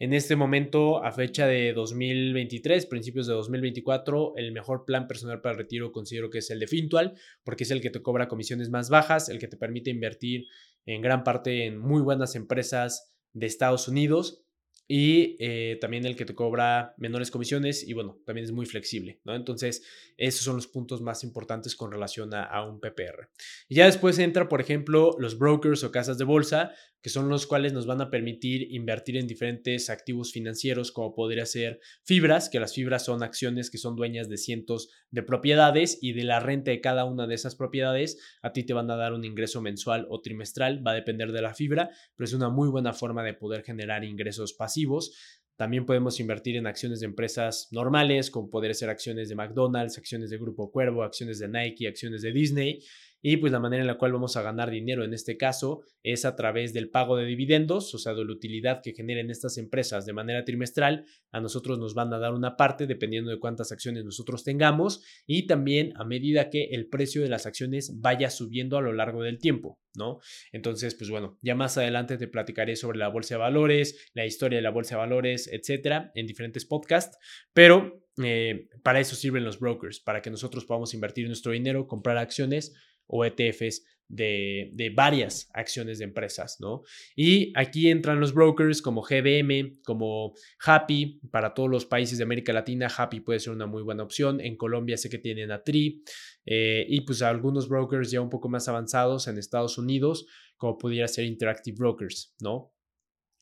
En 0.00 0.12
este 0.12 0.34
momento, 0.34 1.04
a 1.04 1.12
fecha 1.12 1.46
de 1.46 1.72
2023, 1.72 2.86
principios 2.86 3.26
de 3.28 3.34
2024, 3.34 4.34
el 4.36 4.52
mejor 4.52 4.84
plan 4.84 5.06
personal 5.06 5.40
para 5.40 5.52
el 5.52 5.58
retiro 5.58 5.92
considero 5.92 6.30
que 6.30 6.38
es 6.38 6.50
el 6.50 6.58
de 6.58 6.66
Fintual, 6.66 7.14
porque 7.44 7.64
es 7.64 7.70
el 7.70 7.80
que 7.80 7.90
te 7.90 8.02
cobra 8.02 8.28
comisiones 8.28 8.68
más 8.68 8.90
bajas, 8.90 9.28
el 9.28 9.38
que 9.38 9.48
te 9.48 9.56
permite 9.56 9.90
invertir 9.90 10.46
en 10.86 11.02
gran 11.02 11.22
parte 11.22 11.66
en 11.66 11.78
muy 11.78 12.00
buenas 12.00 12.34
empresas 12.34 13.14
de 13.32 13.46
Estados 13.46 13.86
Unidos 13.86 14.44
y 14.90 15.36
eh, 15.38 15.76
también 15.82 16.06
el 16.06 16.16
que 16.16 16.24
te 16.24 16.34
cobra 16.34 16.94
menores 16.96 17.30
comisiones 17.30 17.86
y 17.86 17.92
bueno, 17.92 18.18
también 18.24 18.46
es 18.46 18.52
muy 18.52 18.64
flexible, 18.64 19.20
¿no? 19.22 19.34
Entonces, 19.34 19.84
esos 20.16 20.40
son 20.40 20.56
los 20.56 20.66
puntos 20.66 21.02
más 21.02 21.22
importantes 21.24 21.76
con 21.76 21.92
relación 21.92 22.32
a, 22.32 22.64
un 22.64 22.80
PPR. 22.80 23.28
Y 23.68 23.76
ya 23.76 23.84
después 23.84 24.18
entra, 24.18 24.48
por 24.48 24.62
ejemplo, 24.62 25.14
los 25.18 25.38
brokers 25.38 25.84
o 25.84 25.92
casas 25.92 26.16
de 26.16 26.24
bolsa, 26.24 26.72
que 27.02 27.10
son 27.10 27.28
los 27.28 27.46
cuales 27.46 27.72
nos 27.72 27.86
van 27.86 28.00
a 28.00 28.10
permitir 28.10 28.72
invertir 28.72 29.16
en 29.16 29.26
diferentes 29.26 29.90
activos 29.90 30.32
financieros, 30.32 30.92
como 30.92 31.14
podría 31.14 31.46
ser 31.46 31.80
fibras, 32.02 32.48
que 32.48 32.60
las 32.60 32.74
fibras 32.74 33.04
son 33.04 33.22
acciones 33.22 33.70
que 33.70 33.78
son 33.78 33.96
dueñas 33.96 34.28
de 34.28 34.36
cientos 34.36 34.90
de 35.10 35.22
propiedades 35.22 35.98
y 36.02 36.12
de 36.12 36.24
la 36.24 36.40
renta 36.40 36.70
de 36.70 36.80
cada 36.80 37.04
una 37.04 37.26
de 37.26 37.34
esas 37.34 37.54
propiedades, 37.54 38.18
a 38.42 38.52
ti 38.52 38.64
te 38.64 38.74
van 38.74 38.90
a 38.90 38.96
dar 38.96 39.12
un 39.12 39.24
ingreso 39.24 39.60
mensual 39.60 40.06
o 40.10 40.20
trimestral, 40.20 40.86
va 40.86 40.92
a 40.92 40.94
depender 40.94 41.32
de 41.32 41.42
la 41.42 41.54
fibra, 41.54 41.90
pero 42.16 42.26
es 42.26 42.32
una 42.32 42.48
muy 42.48 42.68
buena 42.68 42.92
forma 42.92 43.22
de 43.22 43.34
poder 43.34 43.62
generar 43.62 44.04
ingresos 44.04 44.52
pasivos 44.52 45.12
también 45.58 45.86
podemos 45.86 46.20
invertir 46.20 46.56
en 46.56 46.68
acciones 46.68 47.00
de 47.00 47.06
empresas 47.06 47.66
normales, 47.72 48.30
como 48.30 48.48
poder 48.48 48.76
ser 48.76 48.90
acciones 48.90 49.28
de 49.28 49.34
McDonald's, 49.34 49.98
acciones 49.98 50.30
de 50.30 50.38
Grupo 50.38 50.70
Cuervo, 50.70 51.02
acciones 51.02 51.40
de 51.40 51.48
Nike, 51.48 51.88
acciones 51.88 52.22
de 52.22 52.30
Disney. 52.30 52.80
Y 53.20 53.38
pues 53.38 53.52
la 53.52 53.60
manera 53.60 53.82
en 53.82 53.86
la 53.86 53.98
cual 53.98 54.12
vamos 54.12 54.36
a 54.36 54.42
ganar 54.42 54.70
dinero 54.70 55.04
en 55.04 55.12
este 55.12 55.36
caso 55.36 55.82
es 56.02 56.24
a 56.24 56.36
través 56.36 56.72
del 56.72 56.90
pago 56.90 57.16
de 57.16 57.24
dividendos, 57.24 57.94
o 57.94 57.98
sea, 57.98 58.14
de 58.14 58.24
la 58.24 58.32
utilidad 58.32 58.80
que 58.82 58.92
generen 58.92 59.30
estas 59.30 59.58
empresas 59.58 60.06
de 60.06 60.12
manera 60.12 60.44
trimestral. 60.44 61.04
A 61.32 61.40
nosotros 61.40 61.78
nos 61.78 61.94
van 61.94 62.12
a 62.12 62.18
dar 62.18 62.32
una 62.32 62.56
parte 62.56 62.86
dependiendo 62.86 63.30
de 63.30 63.40
cuántas 63.40 63.72
acciones 63.72 64.04
nosotros 64.04 64.44
tengamos 64.44 65.02
y 65.26 65.46
también 65.46 65.92
a 65.96 66.04
medida 66.04 66.50
que 66.50 66.68
el 66.70 66.88
precio 66.88 67.22
de 67.22 67.28
las 67.28 67.46
acciones 67.46 68.00
vaya 68.00 68.30
subiendo 68.30 68.78
a 68.78 68.82
lo 68.82 68.92
largo 68.92 69.22
del 69.22 69.38
tiempo, 69.38 69.80
¿no? 69.94 70.18
Entonces, 70.52 70.94
pues 70.94 71.10
bueno, 71.10 71.38
ya 71.42 71.54
más 71.54 71.76
adelante 71.76 72.18
te 72.18 72.28
platicaré 72.28 72.76
sobre 72.76 72.98
la 72.98 73.08
bolsa 73.08 73.34
de 73.34 73.40
valores, 73.40 74.10
la 74.14 74.26
historia 74.26 74.58
de 74.58 74.62
la 74.62 74.70
bolsa 74.70 74.94
de 74.94 75.00
valores, 75.00 75.48
etcétera, 75.52 76.12
en 76.14 76.26
diferentes 76.26 76.64
podcasts, 76.64 77.18
pero 77.52 78.04
eh, 78.22 78.68
para 78.82 79.00
eso 79.00 79.16
sirven 79.16 79.44
los 79.44 79.58
brokers, 79.58 80.00
para 80.00 80.22
que 80.22 80.30
nosotros 80.30 80.64
podamos 80.64 80.94
invertir 80.94 81.26
nuestro 81.26 81.52
dinero, 81.52 81.86
comprar 81.86 82.18
acciones 82.18 82.74
o 83.08 83.24
ETFs 83.24 83.82
de, 84.08 84.70
de, 84.72 84.88
varias 84.90 85.50
acciones 85.52 85.98
de 85.98 86.04
empresas, 86.04 86.56
¿no? 86.60 86.82
Y 87.14 87.52
aquí 87.56 87.90
entran 87.90 88.20
los 88.20 88.32
brokers 88.32 88.80
como 88.80 89.02
GBM, 89.02 89.80
como 89.84 90.32
Happy, 90.64 91.20
para 91.30 91.52
todos 91.52 91.68
los 91.68 91.84
países 91.84 92.16
de 92.16 92.24
América 92.24 92.54
Latina, 92.54 92.88
Happy 92.94 93.20
puede 93.20 93.38
ser 93.38 93.52
una 93.52 93.66
muy 93.66 93.82
buena 93.82 94.02
opción. 94.02 94.40
En 94.40 94.56
Colombia 94.56 94.96
sé 94.96 95.10
que 95.10 95.18
tienen 95.18 95.50
a 95.50 95.62
Tri 95.62 96.02
eh, 96.46 96.86
y 96.88 97.02
pues 97.02 97.20
algunos 97.20 97.68
brokers 97.68 98.10
ya 98.10 98.22
un 98.22 98.30
poco 98.30 98.48
más 98.48 98.66
avanzados 98.68 99.28
en 99.28 99.36
Estados 99.36 99.76
Unidos, 99.76 100.26
como 100.56 100.78
pudiera 100.78 101.06
ser 101.06 101.26
Interactive 101.26 101.76
Brokers, 101.76 102.34
¿no? 102.40 102.72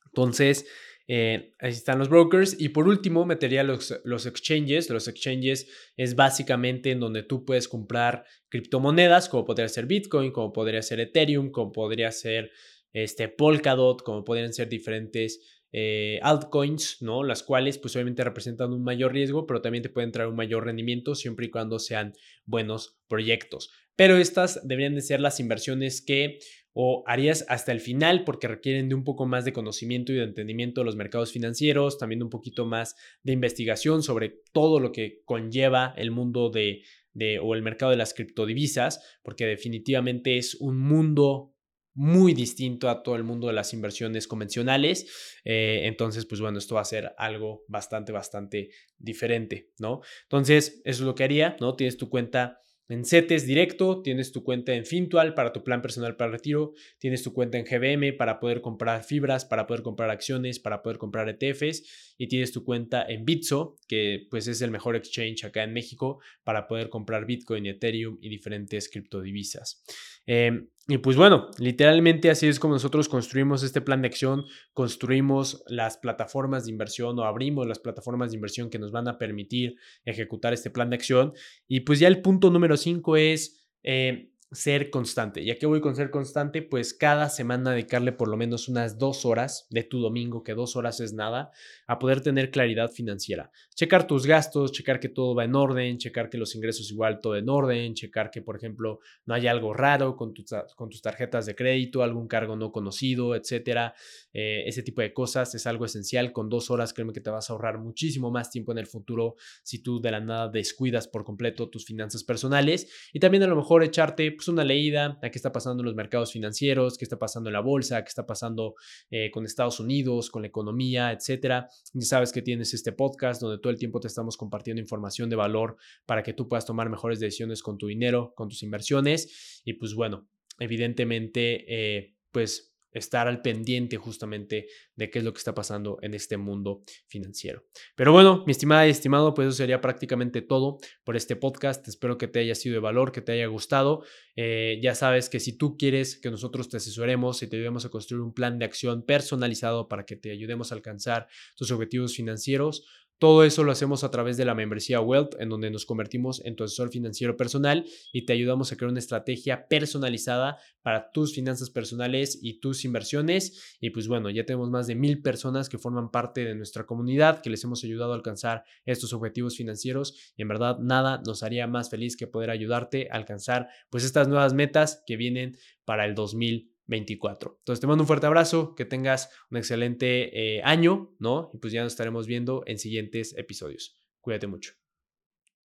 Entonces, 0.07 0.67
eh, 1.09 1.55
ahí 1.61 1.71
están 1.71 1.99
los 1.99 2.09
brokers. 2.09 2.57
Y 2.59 2.71
por 2.71 2.89
último, 2.89 3.25
metería 3.25 3.63
los, 3.63 4.01
los 4.05 4.27
exchanges. 4.27 4.91
Los 4.91 5.09
exchanges 5.09 5.69
es 5.97 6.15
básicamente 6.15 6.91
en 6.91 7.01
donde 7.01 7.23
tú 7.23 7.45
puedes 7.45 7.69
comprar 7.69 8.25
criptomonedas, 8.49 9.29
como 9.29 9.45
podría 9.45 9.69
ser 9.69 9.87
Bitcoin, 9.87 10.33
como 10.33 10.53
podría 10.53 10.83
ser 10.83 11.01
Ethereum, 11.01 11.51
como 11.51 11.73
podría 11.73 12.11
ser 12.13 12.51
este, 12.93 13.29
Polkadot, 13.29 14.03
como 14.03 14.25
podrían 14.25 14.53
ser 14.53 14.69
diferentes 14.69 15.41
eh, 15.73 16.19
altcoins, 16.23 17.03
¿no? 17.03 17.23
Las 17.23 17.43
cuales 17.43 17.79
pues 17.79 17.95
obviamente 17.97 18.25
representan 18.25 18.73
un 18.73 18.83
mayor 18.83 19.13
riesgo, 19.13 19.47
pero 19.47 19.61
también 19.61 19.83
te 19.83 19.91
pueden 19.91 20.13
traer 20.13 20.29
un 20.29 20.37
mayor 20.37 20.65
rendimiento 20.65 21.15
siempre 21.15 21.47
y 21.47 21.51
cuando 21.51 21.79
sean 21.79 22.15
buenos 22.45 22.99
proyectos. 23.09 23.71
Pero 23.97 24.17
estas 24.17 24.67
deberían 24.67 24.95
de 24.95 25.03
ser 25.03 25.21
las 25.21 25.41
inversiones 25.41 26.03
que 26.03 26.39
o 26.79 27.03
harías 27.07 27.47
hasta 27.49 27.73
el 27.73 27.81
final 27.81 28.23
porque 28.25 28.49
requieren 28.49 28.91
de 28.91 28.95
un 28.95 29.03
poco 29.03 29.25
más 29.25 29.47
de 29.47 29.55
conocimiento 29.55 30.13
y 30.13 30.17
de 30.17 30.25
entendimiento 30.25 30.83
de 30.83 30.85
los 30.85 30.95
mercados 30.95 31.33
financieros, 31.33 31.97
también 31.97 32.23
un 32.23 32.29
poquito 32.29 32.67
más 32.67 32.97
de 33.23 33.33
investigación 33.33 34.03
sobre 34.03 34.43
todo 34.53 34.79
lo 34.79 34.93
que 34.93 35.23
conlleva 35.25 35.95
el 35.97 36.11
mundo 36.11 36.51
de, 36.51 36.83
de 37.15 37.39
o 37.39 37.55
el 37.55 37.63
mercado 37.63 37.93
de 37.93 37.97
las 37.97 38.13
criptodivisas, 38.13 39.03
porque 39.23 39.47
definitivamente 39.47 40.37
es 40.37 40.55
un 40.57 40.79
mundo 40.79 41.55
muy 41.95 42.35
distinto 42.35 42.91
a 42.91 43.03
todo 43.03 43.17
el 43.17 43.25
mundo 43.25 43.47
de 43.47 43.55
las 43.55 43.73
inversiones 43.73 44.29
convencionales. 44.29 45.41
Eh, 45.45 45.85
entonces, 45.85 46.27
pues 46.27 46.43
bueno, 46.43 46.59
esto 46.59 46.75
va 46.75 46.83
a 46.83 46.85
ser 46.85 47.15
algo 47.17 47.65
bastante, 47.69 48.13
bastante 48.13 48.69
diferente, 48.99 49.71
¿no? 49.79 50.03
Entonces, 50.25 50.83
eso 50.85 51.03
es 51.03 51.07
lo 51.07 51.15
que 51.15 51.25
haría, 51.25 51.57
¿no? 51.59 51.75
Tienes 51.75 51.97
tu 51.97 52.11
cuenta 52.11 52.61
en 52.89 53.05
CETES 53.05 53.47
directo, 53.47 54.03
tienes 54.03 54.31
tu 54.33 54.45
cuenta 54.45 54.75
en 54.75 54.87
Fintual 54.87 55.35
para 55.35 55.53
tu 55.53 55.65
plan 55.65 55.83
personal 55.83 56.17
para 56.17 56.31
retiro, 56.31 56.73
tienes 56.99 57.23
tu 57.23 57.33
cuenta 57.33 57.59
en 57.59 57.65
GBM 57.65 58.13
para 58.13 58.39
poder 58.39 58.61
comprar 58.61 59.03
fibras, 59.03 59.45
para 59.45 59.67
poder 59.67 59.83
comprar 59.83 60.11
acciones, 60.11 60.61
para 60.61 60.83
poder 60.83 60.99
comprar 60.99 61.29
ETFs 61.29 62.15
y 62.17 62.29
tienes 62.29 62.53
tu 62.53 62.65
cuenta 62.65 63.05
en 63.09 63.25
Bitso, 63.25 63.77
que 63.89 64.27
pues 64.31 64.47
es 64.47 64.63
el 64.63 64.71
mejor 64.71 64.95
exchange 64.95 65.45
acá 65.45 65.65
en 65.65 65.73
México 65.73 66.21
para 66.45 66.69
poder 66.69 66.89
comprar 66.89 67.27
Bitcoin, 67.27 67.67
Ethereum 67.67 68.19
y 68.21 68.29
diferentes 68.29 68.89
criptodivisas. 68.89 69.83
Em, 70.27 70.69
y 70.89 70.99
pues 70.99 71.17
bueno, 71.17 71.49
literalmente 71.59 72.31
así 72.31 72.47
es 72.47 72.61
como 72.61 72.75
nosotros 72.75 73.09
construimos 73.09 73.63
este 73.65 73.81
plan 73.81 74.03
de 74.03 74.09
acción, 74.09 74.45
construimos 74.73 75.65
las 75.67 75.97
plataformas 75.97 76.65
de 76.65 76.71
inversión 76.71 77.19
o 77.19 77.25
abrimos 77.25 77.67
las 77.67 77.81
plataformas 77.81 78.31
de 78.31 78.37
inversión 78.37 78.71
que 78.71 78.79
nos 78.79 78.93
van 78.93 79.09
a 79.09 79.19
permitir 79.19 79.77
ejecutar 80.05 80.53
este 80.53 80.71
plan 80.71 80.91
de 80.91 80.97
acción. 80.97 81.33
Y 81.67 81.81
pues 81.81 81.99
ya 81.99 82.09
el 82.09 82.23
punto 82.23 82.51
número 82.51 82.77
5 82.77 83.17
es... 83.17 83.67
Eh, 83.83 84.31
ser 84.53 84.91
constante. 84.91 85.43
¿Y 85.43 85.51
a 85.51 85.59
qué 85.59 85.67
voy 85.67 85.81
con 85.81 85.97
ser 85.97 86.11
constante? 86.11 86.63
Pues 86.63 86.95
cada 86.95 87.29
semana 87.29 87.73
dedicarle 87.73 88.13
por 88.13 88.29
lo 88.29 88.37
menos 88.37 88.69
unas 88.69 88.97
dos 88.97 89.25
horas 89.25 89.67
de 89.71 89.83
tu 89.83 90.01
domingo, 90.01 90.45
que 90.45 90.55
dos 90.55 90.77
horas 90.77 91.01
es 91.01 91.13
nada, 91.13 91.51
a 91.89 91.99
poder 91.99 92.21
tener 92.21 92.53
claridad 92.53 92.91
financiera. 92.91 93.51
Checar 93.75 94.07
tus 94.07 94.25
gastos, 94.25 94.71
checar 94.71 95.01
que 95.01 95.09
todo 95.09 95.35
va 95.35 95.45
en 95.45 95.57
orden, 95.57 95.99
checar 95.99 96.31
que 96.31 96.39
los 96.39 96.55
ingresos 96.55 96.91
igual 96.93 97.21
todo 97.21 97.37
en 97.37 97.49
orden, 97.49 97.95
checar 97.95 98.31
que, 98.31 98.41
por 98.41 98.57
ejemplo, 98.57 99.01
no 99.25 99.35
haya 99.35 99.51
algo 99.51 99.75
raro 99.75 100.17
con, 100.17 100.33
tus, 100.33 100.47
con 100.77 100.91
tus 100.91 101.03
tarjetas 101.03 101.45
de 101.47 101.57
crédito, 101.57 102.05
algún 102.05 102.29
cargo 102.29 102.55
no 102.55 102.71
conocido, 102.71 103.35
etcétera. 103.35 103.95
Eh, 104.33 104.63
ese 104.67 104.83
tipo 104.83 105.03
de 105.03 105.13
cosas 105.13 105.55
es 105.57 105.67
algo 105.67 105.85
esencial. 105.85 106.33
Con 106.33 106.49
dos 106.49 106.71
horas, 106.71 106.93
créeme 106.93 107.13
que 107.13 107.21
te 107.21 107.31
vas 107.31 107.51
a 107.51 107.53
ahorrar 107.53 107.79
muchísimo 107.79 108.31
más 108.31 108.51
tiempo 108.51 108.71
en 108.71 108.79
el 108.79 108.87
futuro 108.87 109.35
si 109.65 109.83
tú 109.83 110.01
de 110.01 110.13
la 110.13 110.21
nada 110.21 110.49
descuidas 110.49 111.09
por 111.09 111.25
completo 111.25 111.69
tus 111.69 111.85
finanzas 111.85 112.23
personales. 112.23 112.89
Y 113.13 113.19
también 113.19 113.43
a 113.43 113.49
lo 113.49 113.57
mejor 113.57 113.83
echarte 113.83 114.36
pues, 114.37 114.49
una 114.49 114.65
leída 114.65 115.19
a 115.23 115.31
qué 115.31 115.39
está 115.39 115.53
pasando 115.53 115.83
en 115.83 115.87
los 115.87 115.95
mercados 115.95 116.33
financieros, 116.33 116.97
qué 116.97 117.05
está 117.05 117.19
pasando 117.19 117.49
en 117.49 117.55
la 117.55 117.61
bolsa, 117.61 118.03
qué 118.03 118.09
está 118.09 118.27
pasando 118.27 118.75
eh, 119.11 119.31
con 119.31 119.45
Estados 119.45 119.81
Unidos, 119.81 120.31
con 120.31 120.43
la 120.43 120.49
economía, 120.49 121.13
etcétera. 121.13 121.69
Ya 121.93 122.07
sabes 122.07 122.33
que 122.33 122.43
tienes 122.43 122.75
este 122.75 122.93
podcast 122.93 123.41
donde 123.41 123.59
todo 123.59 123.71
el 123.71 123.79
tiempo 123.79 124.01
te 124.01 124.09
estamos 124.09 124.37
compartiendo 124.37 124.81
información 124.81 125.29
de 125.31 125.37
valor 125.37 125.77
para 126.07 126.23
que 126.23 126.33
tú 126.33 126.49
puedas 126.49 126.67
tomar 126.67 126.91
mejores 126.91 127.21
decisiones 127.21 127.63
con 127.63 127.79
tu 127.79 127.87
dinero, 127.87 128.33
con 128.37 128.49
tus 128.49 128.63
inversiones. 128.63 129.63
Y 129.65 129.75
pues 129.75 129.95
bueno, 129.95 130.29
evidentemente, 130.59 131.65
eh, 131.69 132.17
pues 132.31 132.76
estar 132.97 133.29
al 133.29 133.43
pendiente 133.43 133.97
justamente 133.97 134.69
de 134.95 135.11
qué 135.11 135.19
es 135.19 135.25
lo 135.25 135.33
que 135.33 135.39
está 135.39 135.55
pasando 135.55 135.99
en 136.03 136.15
este 136.15 136.37
mundo 136.37 136.83
financiero. 137.07 137.65
Pero 137.95 138.13
bueno, 138.13 138.45
mi 138.47 138.53
estimada 138.53 138.87
y 138.87 138.91
estimado, 138.91 139.35
pues 139.35 139.49
eso 139.49 139.57
sería 139.59 139.81
prácticamente 139.81 140.43
todo 140.43 140.79
por 141.05 141.17
este 141.17 141.37
podcast. 141.37 141.87
Espero 141.89 142.19
que 142.19 142.29
te 142.29 142.41
haya 142.41 142.55
sido 142.55 142.75
de 142.75 142.81
valor, 142.81 143.13
que 143.13 143.21
te 143.21 143.33
haya 143.33 143.47
gustado. 143.47 144.03
Eh, 144.35 144.81
ya 144.83 144.95
sabes 144.95 145.29
que 145.29 145.41
si 145.41 145.57
tú 145.57 145.77
quieres 145.77 146.19
que 146.19 146.31
nosotros 146.31 146.69
te 146.69 146.79
asesoremos 146.79 147.43
y 147.43 147.49
te 147.49 147.57
ayudemos 147.57 147.85
a 147.85 147.91
construir 147.91 148.23
un 148.23 148.33
plan 148.33 148.59
de 148.59 148.65
acción 148.65 149.05
personalizado 149.05 149.89
para 149.89 150.05
que 150.05 150.17
te 150.17 150.31
ayudemos 150.31 150.73
a 150.73 150.75
alcanzar 150.75 151.29
tus 151.57 151.71
objetivos 151.71 152.15
financieros, 152.15 152.87
todo 153.19 153.45
eso 153.45 153.65
lo 153.65 153.73
hacemos 153.73 154.05
a 154.05 154.11
través 154.11 154.37
de 154.37 154.45
la 154.45 154.55
membresía 154.55 155.01
Wealth, 155.01 155.41
en 155.41 155.49
donde 155.49 155.71
nos 155.71 155.87
convertimos 155.87 156.45
en 156.45 156.55
tu 156.55 156.65
asesor 156.65 156.91
financiero 156.91 157.37
personal 157.37 157.87
y 158.13 158.27
te 158.27 158.35
ayudamos 158.35 158.71
a 158.71 158.77
crear 158.77 158.91
una 158.91 158.99
estrategia 158.99 159.69
personalizada 159.69 160.59
para 160.83 161.11
tus 161.13 161.35
finanzas 161.35 161.71
personales 161.71 162.39
y 162.43 162.61
tus 162.61 162.85
inversiones. 162.85 163.77
Y 163.81 163.91
pues 163.91 164.07
bueno, 164.07 164.29
ya 164.29 164.45
tenemos 164.45 164.71
más 164.71 164.87
de 164.87 164.97
mil 164.97 165.23
personas 165.23 165.69
que 165.69 165.79
forman 165.79 166.11
parte 166.11 166.45
de 166.45 166.55
nuestra 166.55 166.85
comunidad, 166.85 167.41
que 167.41 167.51
les 167.51 167.65
hemos 167.65 167.83
ayudado 167.85 168.13
a 168.13 168.17
alcanzar 168.17 168.65
estos 168.85 169.13
objetivos 169.15 169.57
financieros. 169.57 170.35
Y 170.37 170.43
en 170.43 170.49
verdad, 170.49 170.79
nada 170.79 171.23
nos 171.27 171.43
haría 171.43 171.67
más 171.67 171.89
feliz 171.89 172.17
que 172.17 172.27
poder 172.27 172.51
ayudarte 172.51 173.09
a 173.11 173.17
alcanzar 173.17 173.69
pues 173.91 174.05
estas 174.05 174.29
nuevas 174.29 174.53
metas 174.53 175.03
que 175.07 175.17
vienen 175.17 175.57
para 175.85 176.05
el 176.05 176.15
2020. 176.15 176.76
24. 176.87 177.57
Entonces 177.59 177.81
te 177.81 177.87
mando 177.87 178.03
un 178.03 178.07
fuerte 178.07 178.27
abrazo, 178.27 178.75
que 178.75 178.85
tengas 178.85 179.31
un 179.51 179.59
excelente 179.59 180.57
eh, 180.57 180.63
año, 180.63 181.15
¿no? 181.19 181.51
Y 181.53 181.59
pues 181.59 181.73
ya 181.73 181.83
nos 181.83 181.93
estaremos 181.93 182.27
viendo 182.27 182.63
en 182.67 182.79
siguientes 182.79 183.35
episodios. 183.37 184.01
Cuídate 184.21 184.47
mucho. 184.47 184.86